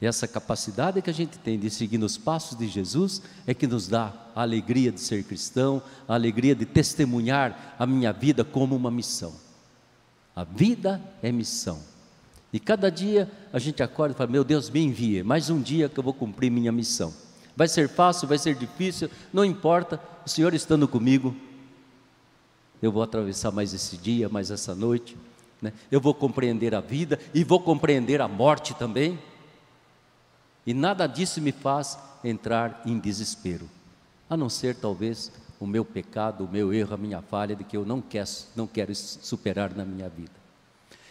[0.00, 3.66] E essa capacidade que a gente tem de seguir nos passos de Jesus é que
[3.68, 8.74] nos dá a alegria de ser cristão, a alegria de testemunhar a minha vida como
[8.74, 9.32] uma missão.
[10.34, 11.80] A vida é missão.
[12.52, 15.88] E cada dia a gente acorda e fala: Meu Deus, me envia, mais um dia
[15.88, 17.12] que eu vou cumprir minha missão.
[17.58, 21.34] Vai ser fácil, vai ser difícil, não importa, o Senhor estando comigo,
[22.80, 25.16] eu vou atravessar mais esse dia, mais essa noite,
[25.60, 25.72] né?
[25.90, 29.18] eu vou compreender a vida e vou compreender a morte também.
[30.64, 33.68] E nada disso me faz entrar em desespero,
[34.30, 37.76] a não ser talvez o meu pecado, o meu erro, a minha falha de que
[37.76, 40.30] eu não quero, não quero superar na minha vida.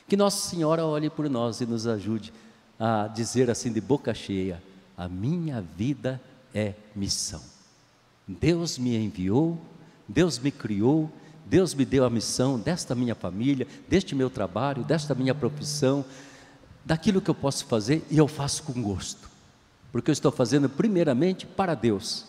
[0.07, 2.31] Que Nossa Senhora olhe por nós e nos ajude
[2.79, 4.63] a dizer assim de boca cheia:
[4.95, 6.36] a minha vida é
[6.95, 7.41] missão.
[8.27, 9.59] Deus me enviou,
[10.07, 11.11] Deus me criou,
[11.45, 16.03] Deus me deu a missão desta minha família, deste meu trabalho, desta minha profissão,
[16.83, 19.37] daquilo que eu posso fazer e eu faço com gosto
[19.97, 22.25] porque eu estou fazendo primeiramente para Deus.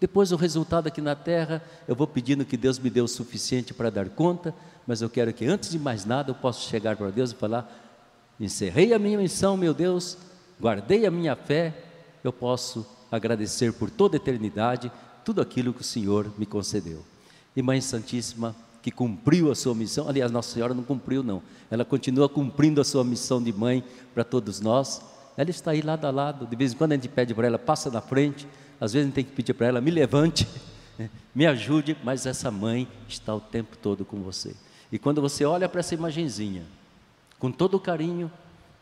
[0.00, 3.74] Depois o resultado aqui na terra, eu vou pedindo que Deus me dê o suficiente
[3.74, 4.54] para dar conta,
[4.86, 7.70] mas eu quero que antes de mais nada eu possa chegar para Deus e falar:
[8.38, 10.16] encerrei a minha missão, meu Deus,
[10.60, 11.72] guardei a minha fé,
[12.22, 14.90] eu posso agradecer por toda a eternidade
[15.24, 17.04] tudo aquilo que o Senhor me concedeu.
[17.54, 21.84] E Mãe Santíssima, que cumpriu a sua missão, aliás, Nossa Senhora não cumpriu, não, ela
[21.84, 25.02] continua cumprindo a sua missão de mãe para todos nós
[25.38, 26.48] ela está aí lado a lado.
[26.48, 28.44] De vez em quando a gente pede para ela, passa na frente.
[28.80, 30.48] Às vezes a gente tem que pedir para ela, me levante,
[31.32, 31.96] me ajude.
[32.02, 34.56] Mas essa mãe está o tempo todo com você.
[34.90, 36.64] E quando você olha para essa imagenzinha,
[37.38, 38.28] com todo o carinho,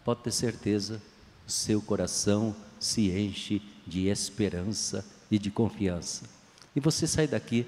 [0.02, 1.02] pode ter certeza,
[1.46, 6.24] o seu coração se enche de esperança e de confiança.
[6.74, 7.66] E você sai daqui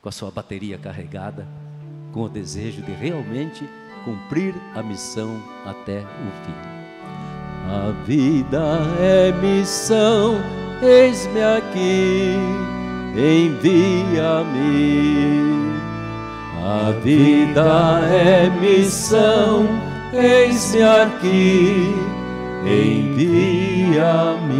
[0.00, 1.46] com a sua bateria carregada,
[2.12, 3.68] com o desejo de realmente
[4.04, 6.54] cumprir a missão até o fim.
[7.68, 10.36] A vida é missão,
[10.80, 12.36] eis-me aqui,
[13.16, 13.96] envia-me.
[16.64, 19.66] A vida é missão,
[20.12, 21.92] eis-me aqui,
[22.66, 24.56] envia-me.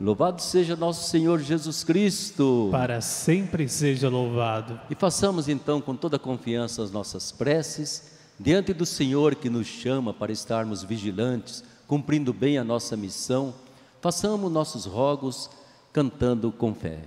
[0.00, 2.68] Louvado seja nosso Senhor Jesus Cristo.
[2.70, 4.80] Para sempre seja louvado.
[4.90, 10.14] E façamos então com toda confiança as nossas preces diante do Senhor que nos chama
[10.14, 13.52] para estarmos vigilantes, cumprindo bem a nossa missão,
[14.00, 15.50] façamos nossos rogos
[15.92, 17.00] cantando com fé.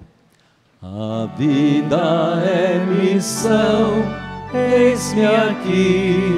[0.82, 1.98] A vida
[2.44, 3.94] é missão,
[4.54, 6.34] eis-me aqui,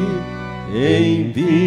[0.74, 1.64] envia-me.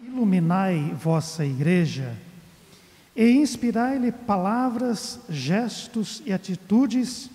[0.00, 2.16] Iluminai vossa igreja
[3.14, 7.30] e inspirai-lhe palavras, gestos e atitudes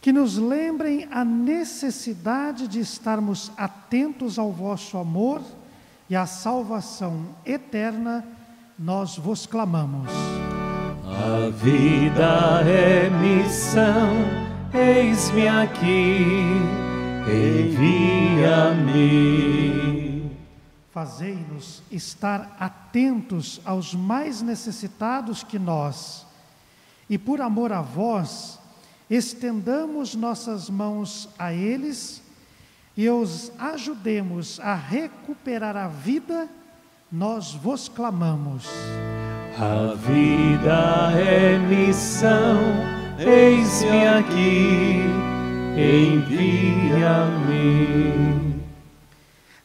[0.00, 5.42] que nos lembrem a necessidade de estarmos atentos ao vosso amor
[6.08, 8.24] e à salvação eterna,
[8.78, 10.10] nós vos clamamos.
[11.04, 14.16] A vida é missão,
[14.72, 16.56] eis-me aqui,
[17.30, 19.10] envia-me.
[20.90, 26.26] Fazei-nos estar atentos aos mais necessitados que nós,
[27.08, 28.58] e por amor a vós,
[29.08, 32.22] estendamos nossas mãos a eles
[32.96, 36.48] e os ajudemos a recuperar a vida,
[37.10, 38.66] nós vos clamamos.
[39.58, 42.60] A vida é missão,
[43.18, 45.02] eis-me aqui,
[45.76, 47.60] envia-me.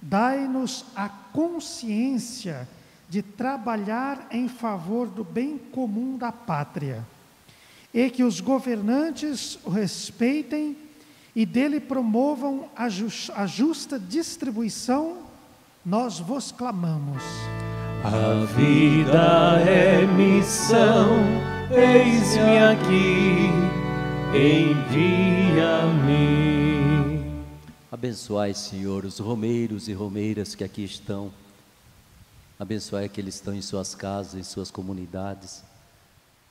[0.01, 2.67] Dai-nos a consciência
[3.09, 7.05] de trabalhar em favor do bem comum da pátria
[7.93, 10.75] e que os governantes o respeitem
[11.35, 15.17] e dele promovam a, a justa distribuição,
[15.85, 17.23] nós vos clamamos.
[18.03, 21.17] A vida é missão,
[21.71, 23.49] eis-me aqui,
[24.35, 26.25] envia-me.
[27.91, 31.31] Abençoai, Senhor, os romeiros e romeiras que aqui estão.
[32.59, 35.63] Abençoai aqueles que estão em suas casas, em suas comunidades.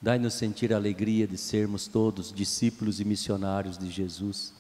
[0.01, 4.53] Dai-nos sentir a alegria de sermos todos discípulos e missionários de Jesus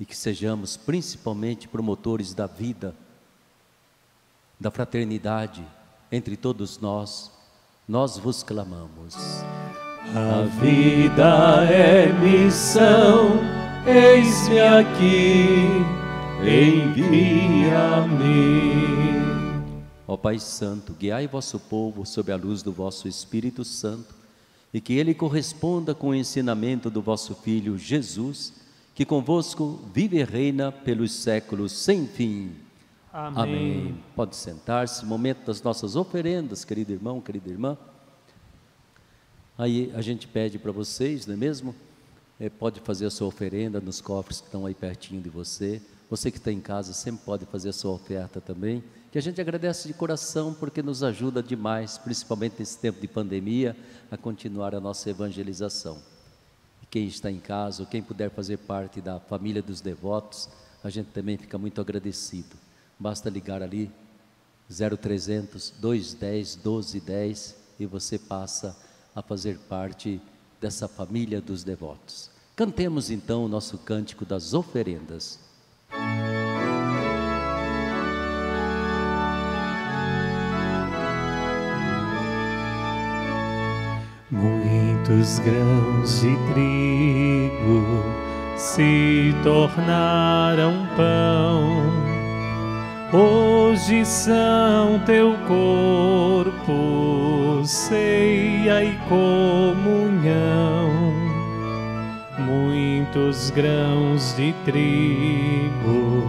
[0.00, 2.94] e que sejamos principalmente promotores da vida,
[4.58, 5.66] da fraternidade
[6.10, 7.30] entre todos nós.
[7.86, 9.14] Nós vos clamamos.
[10.14, 13.40] A vida é missão,
[13.86, 15.84] eis-me aqui,
[16.40, 17.58] envia-me.
[20.06, 24.14] Ó Pai Santo, guiai vosso povo sob a luz do vosso Espírito Santo,
[24.72, 28.54] e que ele corresponda com o ensinamento do vosso Filho Jesus,
[28.94, 32.52] que convosco vive e reina pelos séculos sem fim.
[33.12, 33.42] Amém.
[33.42, 33.98] Amém.
[34.16, 37.76] Pode sentar-se, momento das nossas oferendas, querido irmão, querida irmã.
[39.58, 41.74] Aí a gente pede para vocês, não é mesmo?
[42.38, 45.82] É, pode fazer a sua oferenda nos cofres que estão aí pertinho de você.
[46.08, 48.84] Você que está em casa sempre pode fazer a sua oferta também.
[49.10, 53.76] Que a gente agradece de coração porque nos ajuda demais, principalmente nesse tempo de pandemia,
[54.12, 55.98] a continuar a nossa evangelização.
[56.80, 60.48] E quem está em casa, quem puder fazer parte da família dos devotos,
[60.84, 62.54] a gente também fica muito agradecido.
[62.96, 63.90] Basta ligar ali
[64.70, 68.87] 0300 210 1210 e você passa
[69.18, 70.20] a fazer parte
[70.60, 72.30] dessa família dos devotos.
[72.54, 75.40] Cantemos então o nosso cântico das oferendas.
[84.30, 88.04] Muitos grãos de trigo
[88.56, 92.08] se tornaram pão.
[93.10, 97.17] Hoje são teu corpo,
[97.68, 100.90] ceia e comunhão.
[102.38, 106.24] Muitos grãos de trigo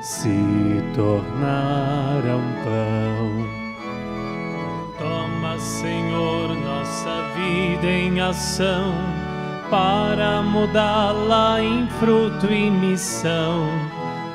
[0.00, 3.46] se tornaram pão.
[4.98, 8.92] Toma, Senhor, nossa vida em ação,
[9.70, 13.68] para mudá-la em fruto e missão.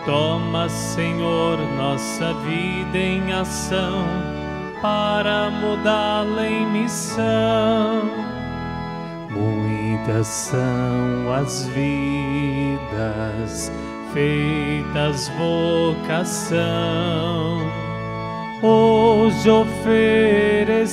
[0.06, 4.37] Toma, Senhor, nossa vida em ação,
[4.82, 8.03] para mudá-la em missão.
[9.30, 13.69] Muitas são as vidas
[14.13, 16.57] feitas vocação
[18.61, 20.88] hoje oferecidas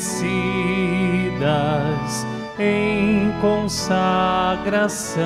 [2.59, 5.22] em consagração.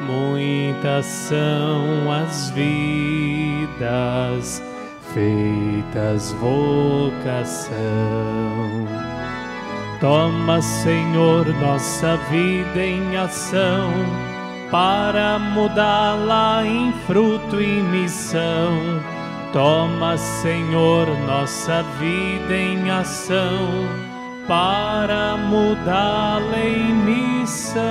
[0.00, 4.62] Muitas são as vidas
[5.14, 7.74] feitas vocação.
[10.00, 13.90] Toma, Senhor, nossa vida em ação,
[14.70, 19.00] para mudá-la em fruto e missão.
[19.52, 23.86] Toma, Senhor, nossa vida em ação,
[24.48, 27.84] para mudá-la em missão.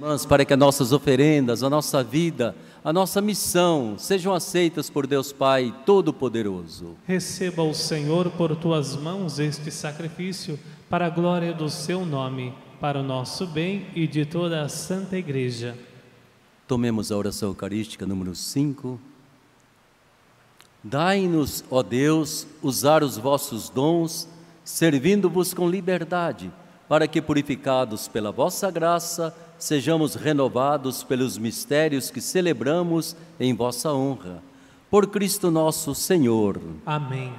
[0.00, 5.06] Irmãs, para que as nossas oferendas, a nossa vida, a nossa missão sejam aceitas por
[5.06, 6.98] Deus Pai Todo-Poderoso.
[7.06, 10.60] Receba o Senhor por tuas mãos este sacrifício,
[10.90, 15.16] para a glória do seu nome, para o nosso bem e de toda a Santa
[15.16, 15.78] Igreja.
[16.68, 19.00] Tomemos a oração eucarística número 5.
[20.82, 24.28] Dai-nos, ó Deus, usar os vossos dons,
[24.62, 26.52] servindo-vos com liberdade,
[26.86, 34.42] para que, purificados pela vossa graça, sejamos renovados pelos mistérios que celebramos em vossa honra.
[34.90, 36.60] Por Cristo nosso Senhor.
[36.84, 37.32] Amém.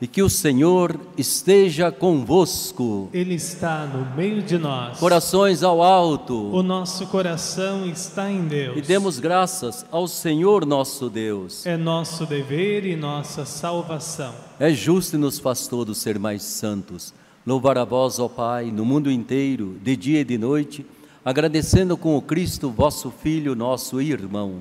[0.00, 3.08] E que o Senhor esteja convosco.
[3.12, 4.98] Ele está no meio de nós.
[4.98, 6.50] Corações ao alto.
[6.52, 8.76] O nosso coração está em Deus.
[8.78, 11.64] E demos graças ao Senhor nosso Deus.
[11.64, 14.34] É nosso dever e nossa salvação.
[14.58, 17.14] É justo e nos faz todos ser mais santos.
[17.46, 20.86] Louvar a vós, ó Pai, no mundo inteiro, de dia e de noite,
[21.24, 24.56] agradecendo com o Cristo, vosso Filho, nosso irmão.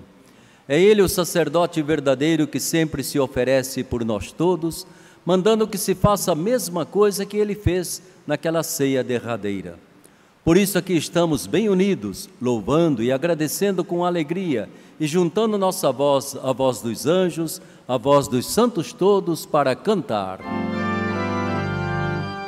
[0.67, 4.85] É Ele o sacerdote verdadeiro que sempre se oferece por nós todos,
[5.25, 9.77] mandando que se faça a mesma coisa que ele fez naquela ceia derradeira.
[10.43, 14.67] Por isso aqui estamos bem unidos, louvando e agradecendo com alegria
[14.99, 20.39] e juntando nossa voz à voz dos anjos, à voz dos santos todos para cantar.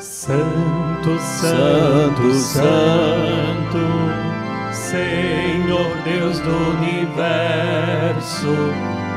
[0.03, 3.79] Santo, Santo, Santo,
[4.73, 8.49] Senhor Deus do universo,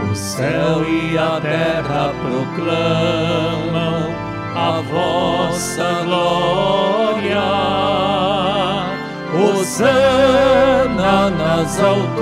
[0.09, 4.15] o céu e a terra proclamam
[4.55, 7.43] a vossa glória.
[9.35, 12.17] Hosana nas alturas,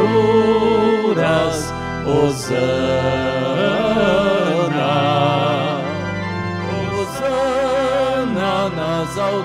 [2.06, 3.44] Hosana.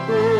[0.08, 0.39] Nas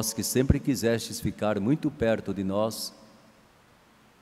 [0.00, 2.90] vós que sempre quisestes ficar muito perto de nós,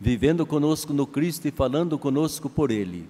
[0.00, 3.08] vivendo conosco no Cristo e falando conosco por Ele,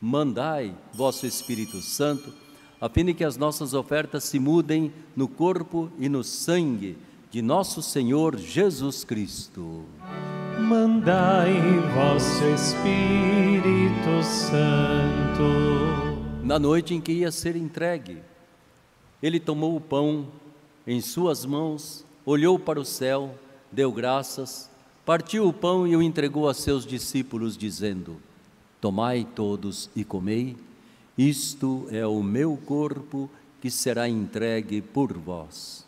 [0.00, 2.32] mandai vosso Espírito Santo,
[2.80, 6.96] a fim de que as nossas ofertas se mudem no corpo e no sangue
[7.32, 9.84] de nosso Senhor Jesus Cristo.
[10.60, 11.52] Mandai
[11.96, 15.42] vosso Espírito Santo.
[16.44, 18.18] Na noite em que ia ser entregue,
[19.20, 20.28] ele tomou o pão
[20.88, 23.34] em suas mãos, olhou para o céu,
[23.70, 24.70] deu graças,
[25.04, 28.16] partiu o pão e o entregou a seus discípulos, dizendo:
[28.80, 30.56] Tomai todos e comei,
[31.16, 33.28] isto é o meu corpo
[33.60, 35.87] que será entregue por vós.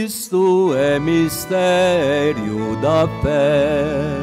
[0.00, 4.16] Tudo isto é mistério da fé.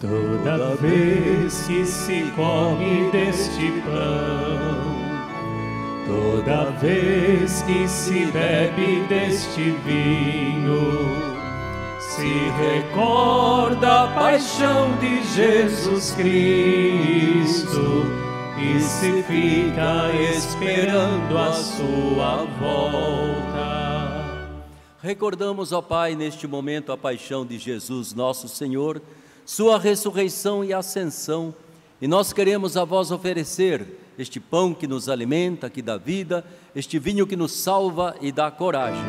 [0.00, 4.94] Toda vez que se come deste pão,
[6.06, 11.08] toda vez que se bebe deste vinho,
[11.98, 18.06] se recorda a paixão de Jesus Cristo
[18.56, 23.55] e se fica esperando a sua volta.
[25.06, 29.00] Recordamos, ó Pai, neste momento a paixão de Jesus, nosso Senhor,
[29.44, 31.54] sua ressurreição e ascensão,
[32.02, 33.86] e nós queremos a vós oferecer
[34.18, 36.44] este pão que nos alimenta, que dá vida,
[36.74, 39.00] este vinho que nos salva e dá coragem.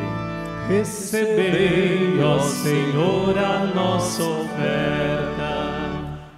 [0.68, 5.48] Recebei, ó Senhor, a nossa oferta.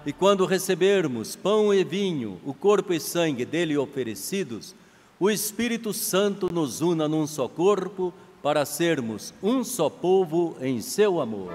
[0.07, 4.75] E quando recebermos pão e vinho, o corpo e sangue dele oferecidos,
[5.19, 8.11] o Espírito Santo nos una num só corpo,
[8.43, 11.53] para sermos um só povo em seu amor.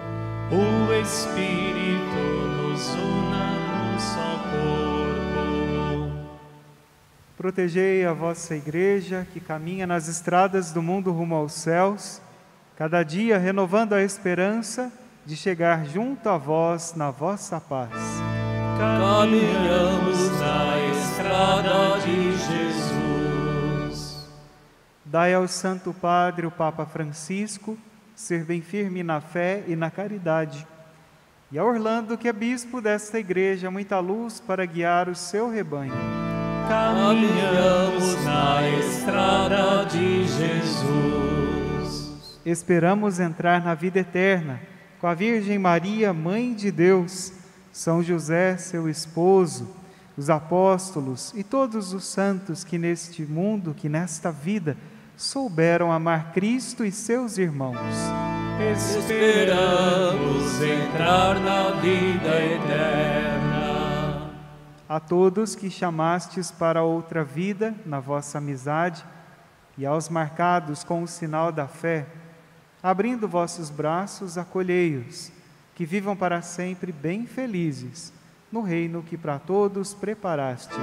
[0.51, 2.15] O Espírito
[2.61, 6.25] nos una num só corpo.
[7.35, 12.21] Protegei a vossa igreja que caminha nas estradas do mundo rumo aos céus,
[12.75, 14.91] cada dia renovando a esperança
[15.25, 17.91] de chegar junto a vós na vossa paz.
[18.77, 22.84] Caminhamos na estrada de Jesus.
[25.15, 27.77] Dai ao Santo Padre, o Papa Francisco,
[28.13, 30.67] ser bem firme na fé e na caridade.
[31.49, 35.93] E a Orlando, que é bispo desta igreja, muita luz para guiar o seu rebanho.
[36.67, 40.81] Caminhamos na estrada de Jesus.
[42.45, 44.59] Esperamos entrar na vida eterna
[44.99, 47.31] com a Virgem Maria, Mãe de Deus,
[47.71, 49.73] São José, seu esposo,
[50.17, 54.75] os apóstolos e todos os santos que neste mundo, que nesta vida,
[55.17, 57.77] souberam amar Cristo e seus irmãos.
[58.97, 64.31] Esperamos entrar na vida eterna.
[64.87, 69.03] A todos que chamastes para outra vida na vossa amizade
[69.77, 72.05] e aos marcados com o sinal da fé,
[72.81, 75.31] abrindo vossos braços, acolhei-os,
[75.73, 78.13] que vivam para sempre bem felizes
[78.51, 80.77] no reino que para todos preparastes.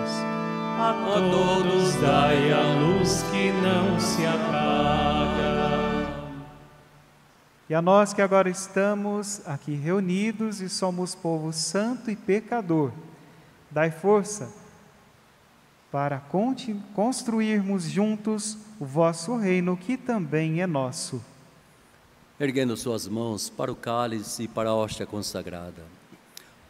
[0.85, 0.95] A
[1.31, 5.63] todos dai a luz que não se apaga.
[7.71, 12.91] E a nós que agora estamos aqui reunidos e somos povo santo e pecador,
[13.71, 14.53] dai força
[15.93, 16.21] para
[16.97, 21.23] construirmos juntos o vosso reino que também é nosso.
[22.41, 26.02] erguendo suas mãos para o cálice e para a hóstia consagrada.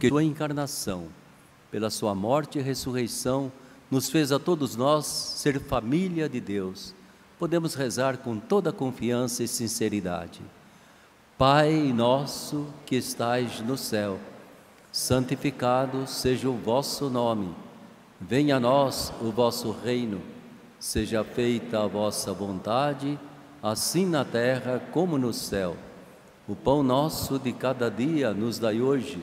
[0.00, 1.08] Porque sua encarnação,
[1.70, 3.52] pela sua morte e ressurreição,
[3.90, 6.94] nos fez a todos nós ser família de Deus.
[7.38, 10.40] Podemos rezar com toda confiança e sinceridade.
[11.36, 14.18] Pai nosso que estais no céu,
[14.90, 17.54] santificado seja o vosso nome.
[18.18, 20.22] Venha a nós o vosso reino.
[20.78, 23.18] Seja feita a vossa vontade,
[23.62, 25.76] assim na terra como no céu.
[26.48, 29.20] O pão nosso de cada dia nos dai hoje.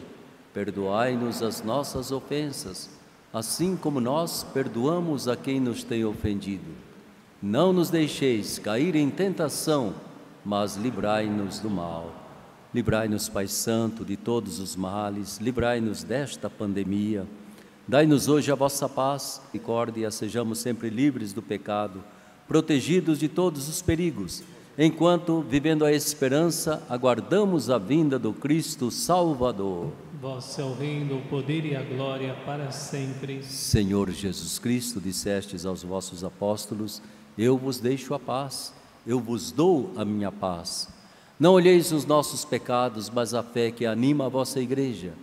[0.58, 2.90] Perdoai-nos as nossas ofensas,
[3.32, 6.72] assim como nós perdoamos a quem nos tem ofendido.
[7.40, 9.94] Não nos deixeis cair em tentação,
[10.44, 12.12] mas livrai-nos do mal.
[12.74, 17.28] Livrai-nos, Pai Santo, de todos os males, livrai-nos desta pandemia.
[17.88, 22.04] Dai-nos hoje a vossa paz e córdia, sejamos sempre livres do pecado,
[22.48, 24.42] protegidos de todos os perigos,
[24.76, 29.92] enquanto, vivendo a esperança, aguardamos a vinda do Cristo Salvador.
[30.20, 33.44] Vosso é o reino, o poder e a glória para sempre.
[33.44, 37.04] Senhor Jesus Cristo, dissestes aos vossos apóstolos:
[37.38, 38.74] Eu vos deixo a paz,
[39.06, 40.90] eu vos dou a minha paz.
[41.40, 45.14] Não olheis os nossos pecados, mas a fé que anima a vossa igreja.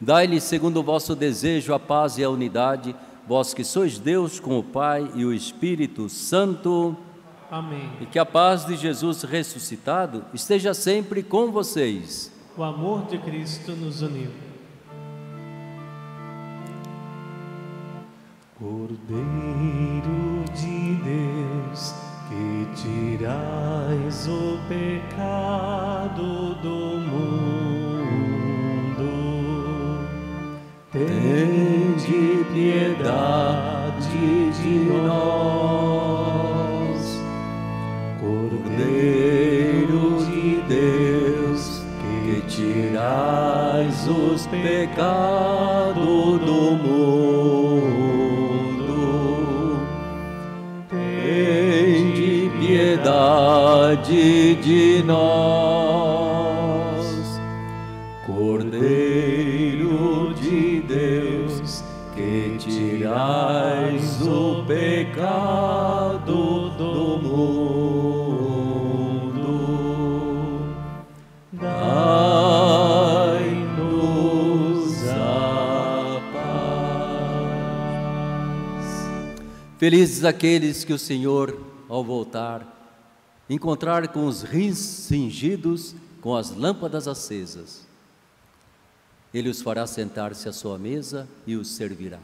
[0.00, 2.94] Dai-lhe, segundo o vosso desejo, a paz e a unidade,
[3.26, 6.96] vós que sois Deus com o Pai e o Espírito Santo.
[7.50, 7.90] Amém.
[8.00, 12.33] E que a paz de Jesus ressuscitado esteja sempre com vocês.
[12.56, 14.30] O amor de Cristo nos uniu.
[18.56, 21.92] Cordeiro de Deus,
[22.28, 29.10] que tirais o pecado do mundo,
[30.92, 35.63] Tende piedade de nós,
[44.06, 45.94] os pecados
[46.40, 47.84] do mundo.
[50.88, 55.73] Tende piedade de nós,
[79.84, 82.96] Felizes aqueles que o Senhor, ao voltar,
[83.50, 87.86] encontrar com os rins cingidos, com as lâmpadas acesas.
[89.34, 92.18] Ele os fará sentar-se à sua mesa e os servirá.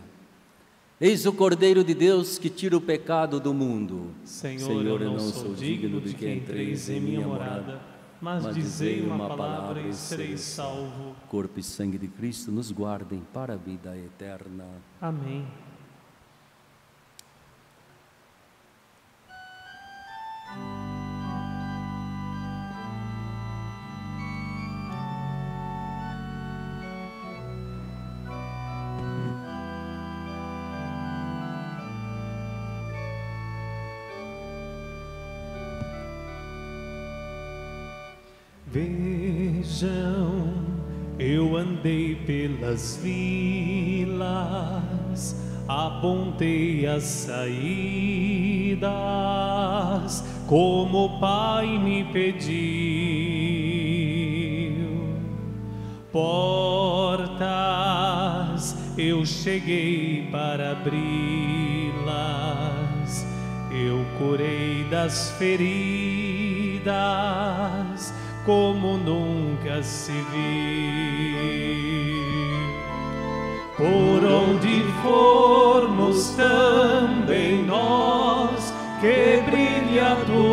[0.99, 4.11] Eis o Cordeiro de Deus que tira o pecado do mundo.
[4.25, 7.79] Senhor, eu não sou digno de que entreis em minha morada,
[8.23, 11.15] mas dizei uma palavra e serei salvo.
[11.29, 14.65] Corpo e sangue de Cristo nos guardem para a vida eterna.
[14.99, 15.45] Amém.
[38.73, 40.55] Vejam,
[41.19, 44.15] eu andei pelas vilas,
[45.67, 47.29] apontei as
[48.81, 52.51] saídas, como o Pai me pediu.
[56.11, 57.37] Portas,
[58.99, 62.05] eu cheguei para abri-las,
[63.71, 66.91] eu curei das feridas
[68.45, 71.61] como nunca se viu.
[73.77, 78.40] Por onde formos também nós,
[79.01, 80.45] que brilhe a tua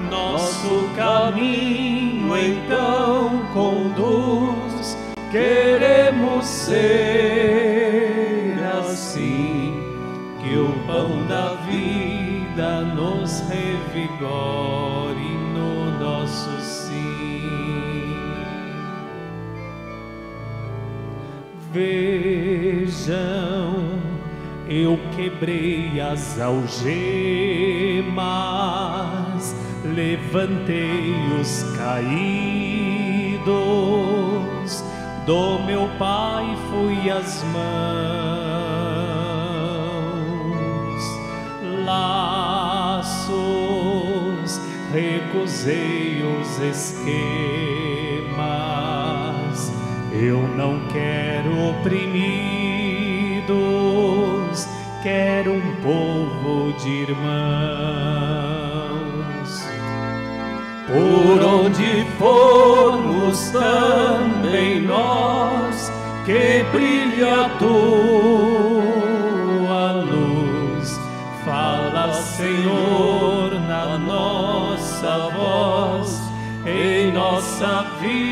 [0.09, 4.97] nosso caminho então conduz.
[5.31, 7.75] Queremos ser
[8.79, 9.79] assim,
[10.41, 14.64] que o pão da vida nos revigore
[24.85, 26.85] eu quebrei as algemas,
[29.83, 33.45] levantei os caídos,
[35.25, 37.65] do meu pai fui as mãos,
[41.83, 43.31] laços,
[44.93, 47.25] recusei os esquemas,
[50.13, 52.64] eu não quero oprimidos,
[55.05, 57.29] quero um povo de irmãos.
[60.87, 65.91] Por onde formos também nós,
[66.25, 67.91] que brilha a tua
[69.91, 70.99] luz.
[71.45, 76.19] Fala, Senhor, na nossa voz,
[76.65, 78.25] em nossa vida.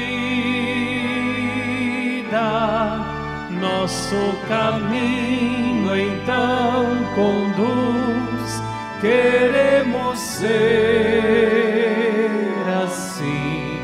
[3.62, 4.16] Nosso
[4.48, 6.86] caminho então
[7.16, 8.62] conduz,
[9.02, 12.30] queremos ser
[12.84, 13.80] assim,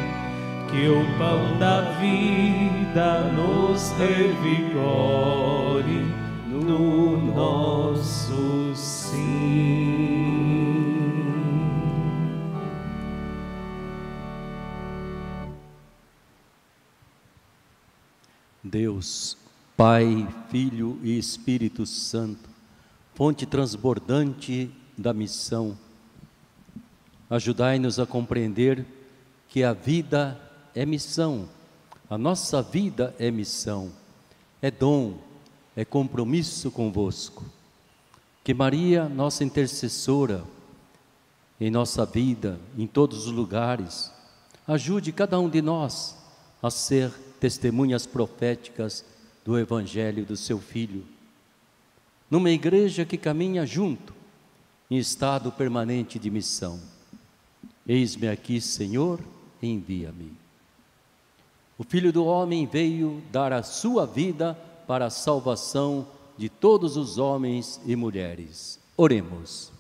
[0.70, 6.06] que o pão da vida nos revigore
[6.48, 9.50] no nosso sim.
[18.64, 19.36] Deus,
[19.76, 22.50] Pai, Filho e Espírito Santo,
[23.14, 25.78] fonte transbordante da missão,
[27.30, 28.84] ajudai-nos a compreender
[29.48, 30.40] que a vida
[30.74, 31.48] é missão,
[32.10, 33.92] a nossa vida é missão,
[34.60, 35.20] é dom,
[35.76, 37.46] é compromisso convosco.
[38.44, 40.44] Que Maria, nossa intercessora,
[41.62, 44.12] em nossa vida, em todos os lugares,
[44.68, 46.18] ajude cada um de nós
[46.64, 49.06] a ser testemunhas proféticas
[49.44, 51.06] do Evangelho do seu Filho.
[52.30, 54.14] Numa igreja que caminha junto,
[54.90, 56.80] em estado permanente de missão.
[57.88, 59.20] Eis-me aqui, Senhor,
[59.62, 60.32] envia-me.
[61.78, 64.54] O Filho do Homem veio dar a sua vida
[64.86, 68.80] para a salvação de todos os homens e mulheres.
[68.98, 69.72] Oremos.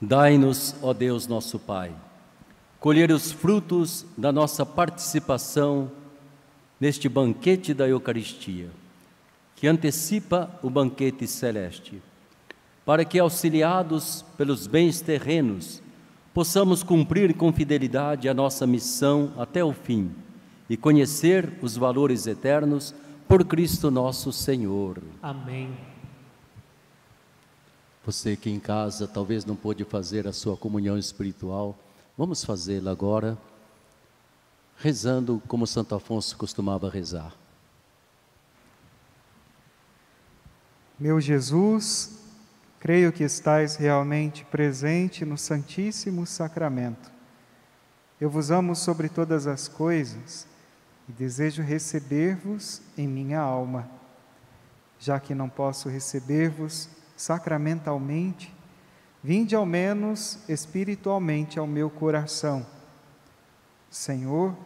[0.00, 1.94] Dai-nos, ó Deus nosso Pai,
[2.82, 5.88] colher os frutos da nossa participação
[6.80, 8.70] neste banquete da Eucaristia,
[9.54, 12.02] que antecipa o banquete celeste,
[12.84, 15.80] para que, auxiliados pelos bens terrenos,
[16.34, 20.10] possamos cumprir com fidelidade a nossa missão até o fim
[20.68, 22.92] e conhecer os valores eternos
[23.28, 25.00] por Cristo nosso Senhor.
[25.22, 25.70] Amém.
[28.04, 31.78] Você que em casa talvez não pôde fazer a sua comunhão espiritual,
[32.22, 33.36] vamos fazê-la agora,
[34.76, 37.34] rezando como Santo Afonso costumava rezar.
[40.96, 42.20] Meu Jesus,
[42.78, 47.10] creio que estais realmente presente no Santíssimo Sacramento.
[48.20, 50.46] Eu vos amo sobre todas as coisas
[51.08, 53.90] e desejo receber-vos em minha alma.
[54.96, 58.54] Já que não posso receber-vos sacramentalmente,
[59.22, 62.66] vinde ao menos espiritualmente ao meu coração.
[63.90, 64.56] Senhor,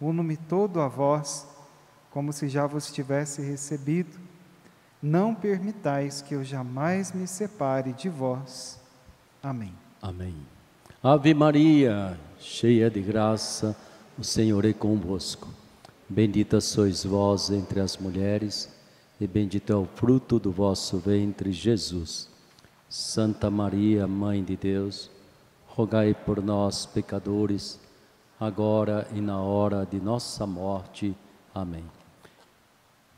[0.00, 1.46] uno-me todo a vós,
[2.10, 4.18] como se já vos tivesse recebido.
[5.02, 8.80] Não permitais que eu jamais me separe de vós.
[9.42, 9.74] Amém.
[10.00, 10.34] Amém.
[11.02, 13.76] Ave Maria, cheia de graça,
[14.18, 15.48] o Senhor é convosco.
[16.08, 18.68] Bendita sois vós entre as mulheres
[19.20, 22.31] e bendito é o fruto do vosso ventre, Jesus.
[22.92, 25.10] Santa Maria, Mãe de Deus,
[25.66, 27.80] rogai por nós, pecadores,
[28.38, 31.16] agora e na hora de nossa morte.
[31.54, 31.86] Amém.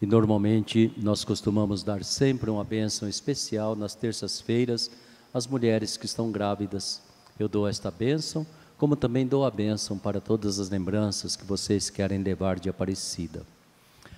[0.01, 4.93] E normalmente nós costumamos dar sempre uma bênção especial nas terças-feiras
[5.35, 7.03] às mulheres que estão grávidas.
[7.37, 8.47] Eu dou esta bênção,
[8.79, 13.45] como também dou a bênção para todas as lembranças que vocês querem levar de Aparecida.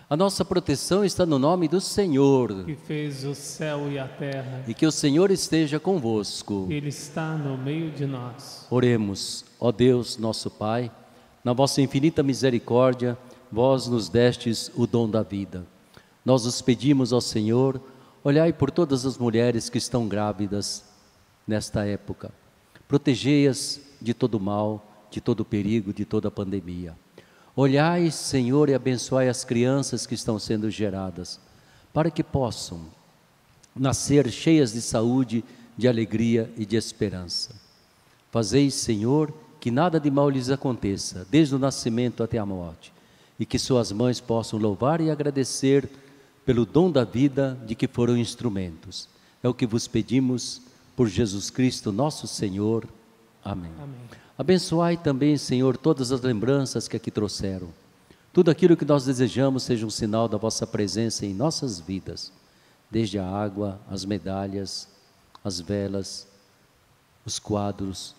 [0.09, 2.65] A nossa proteção está no nome do Senhor.
[2.65, 4.63] Que fez o céu e a terra.
[4.69, 6.69] E que o Senhor esteja convosco.
[6.71, 8.69] Ele está no meio de nós.
[8.71, 10.93] Oremos, ó Deus, nosso Pai,
[11.43, 13.19] na vossa infinita misericórdia,
[13.51, 15.67] vós nos destes o dom da vida.
[16.25, 17.81] Nós os pedimos ao Senhor,
[18.23, 20.85] olhai por todas as mulheres que estão grávidas
[21.45, 22.31] nesta época.
[22.87, 26.97] Protegei-as de todo mal, de todo perigo, de toda pandemia.
[27.57, 31.41] Olhai, Senhor, e abençoai as crianças que estão sendo geradas,
[31.91, 32.83] para que possam
[33.75, 35.43] nascer cheias de saúde,
[35.75, 37.55] de alegria e de esperança.
[38.31, 42.93] Fazeis, Senhor, que nada de mal lhes aconteça, desde o nascimento até a morte,
[43.41, 45.89] e que suas mães possam louvar e agradecer
[46.45, 49.09] pelo dom da vida de que foram instrumentos.
[49.43, 50.61] É o que vos pedimos
[50.95, 52.87] por Jesus Cristo, nosso Senhor.
[53.43, 53.73] Amém.
[53.79, 54.26] Amém.
[54.39, 57.71] Abençoai também, Senhor, todas as lembranças que aqui trouxeram.
[58.35, 62.31] Tudo aquilo que nós desejamos seja um sinal da vossa presença em nossas vidas,
[62.91, 64.89] desde a água, as medalhas,
[65.43, 66.27] as velas,
[67.25, 68.15] os quadros.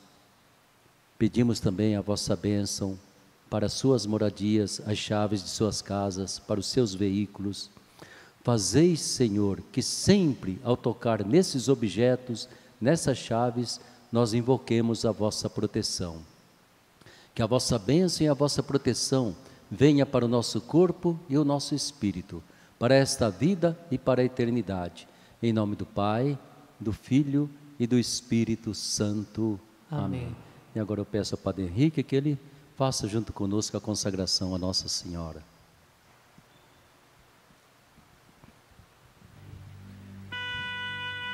[1.20, 2.98] Pedimos também a vossa bênção
[3.48, 7.70] para suas moradias, as chaves de suas casas, para os seus veículos.
[8.44, 12.50] Fazeis, Senhor, que sempre ao tocar nesses objetos,
[12.82, 13.80] nessas chaves,
[14.12, 16.18] nós invoquemos a vossa proteção.
[17.34, 19.36] Que a vossa bênção e a vossa proteção
[19.70, 22.42] venha para o nosso corpo e o nosso espírito,
[22.80, 25.08] para esta vida e para a eternidade.
[25.42, 26.38] Em nome do Pai,
[26.80, 27.50] do Filho
[27.80, 29.60] e do Espírito Santo.
[29.92, 30.22] Amém.
[30.22, 30.36] Amém.
[30.76, 32.40] E agora eu peço ao Padre Henrique que ele
[32.76, 35.42] faça junto conosco a consagração a Nossa Senhora.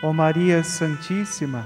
[0.02, 1.66] Ó Maria Santíssima,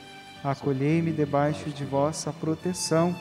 [0.43, 3.15] acolhei-me debaixo de vossa proteção,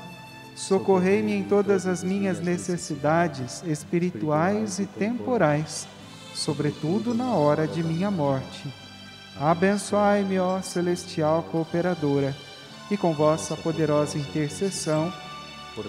[0.54, 5.86] socorrei-me em todas as minhas necessidades espirituais e temporais,
[6.34, 8.72] sobretudo na hora de minha morte.
[9.38, 12.34] Abençoai-me, ó celestial cooperadora,
[12.90, 15.12] e com vossa poderosa intercessão,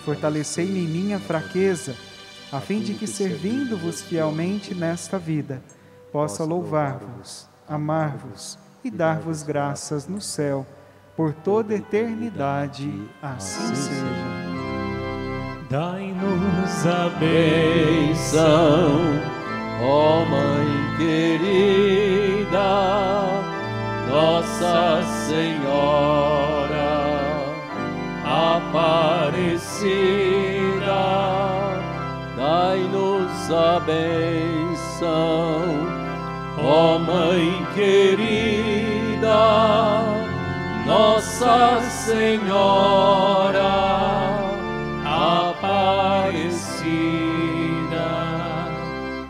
[0.06, 1.96] fortalecei-me em minha fraqueza,
[2.52, 5.62] a fim de que, servindo-vos fielmente nesta vida,
[6.12, 10.66] possa louvar-vos, amar-vos e dar-vos graças no céu
[11.22, 12.92] por toda eternidade.
[13.22, 14.02] Assim seja.
[15.70, 18.42] Dai-nos a bênção,
[19.84, 20.68] ó Mãe
[20.98, 22.50] querida,
[24.10, 26.72] Nossa Senhora
[28.26, 29.92] Aparecida.
[32.36, 35.06] Dai-nos a bênção,
[36.58, 38.82] ó Mãe querida.
[40.92, 43.64] Nossa Senhora
[45.06, 46.02] Aparecida.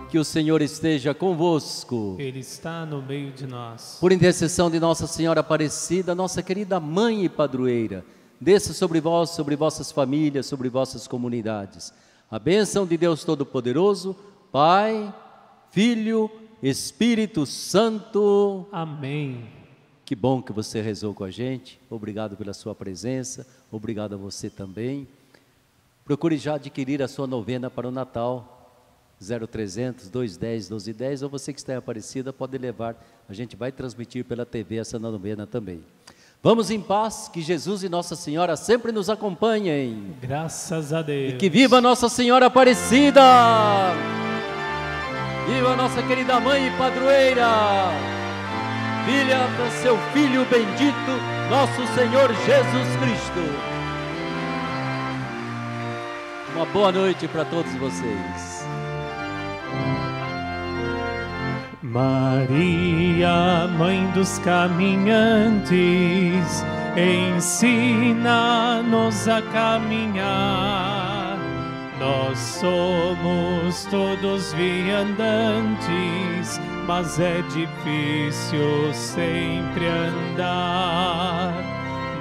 [0.09, 2.15] Que o Senhor esteja convosco.
[2.17, 3.97] Ele está no meio de nós.
[4.01, 8.03] Por intercessão de Nossa Senhora Aparecida, nossa querida mãe e padroeira,
[8.39, 11.93] desça sobre vós, sobre vossas famílias, sobre vossas comunidades.
[12.31, 14.15] A bênção de Deus Todo-Poderoso,
[14.51, 15.13] Pai,
[15.69, 16.27] Filho,
[16.63, 18.65] Espírito Santo.
[18.71, 19.60] Amém.
[20.11, 21.79] Que bom que você rezou com a gente.
[21.89, 23.47] Obrigado pela sua presença.
[23.71, 25.07] Obrigado a você também.
[26.03, 28.75] Procure já adquirir a sua novena para o Natal.
[29.21, 33.01] 0300 210 1210 ou você que está em Aparecida pode levar.
[33.29, 35.81] A gente vai transmitir pela TV essa novena também.
[36.43, 40.13] Vamos em paz, que Jesus e Nossa Senhora sempre nos acompanhem.
[40.19, 41.35] Graças a Deus.
[41.35, 43.21] E que viva Nossa Senhora Aparecida!
[45.47, 48.20] Viva nossa querida mãe e padroeira!
[49.05, 51.11] Filha do seu Filho bendito,
[51.49, 53.41] nosso Senhor Jesus Cristo.
[56.55, 58.65] Uma boa noite para todos vocês.
[61.81, 65.71] Maria, Mãe dos caminhantes,
[67.37, 71.10] ensina-nos a caminhar.
[72.01, 76.59] Nós somos todos viandantes
[76.91, 81.53] mas é difícil sempre andar.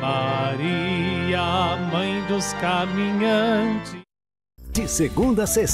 [0.01, 3.97] Maria, mãe dos caminhantes.
[4.73, 5.69] De segunda a sexta.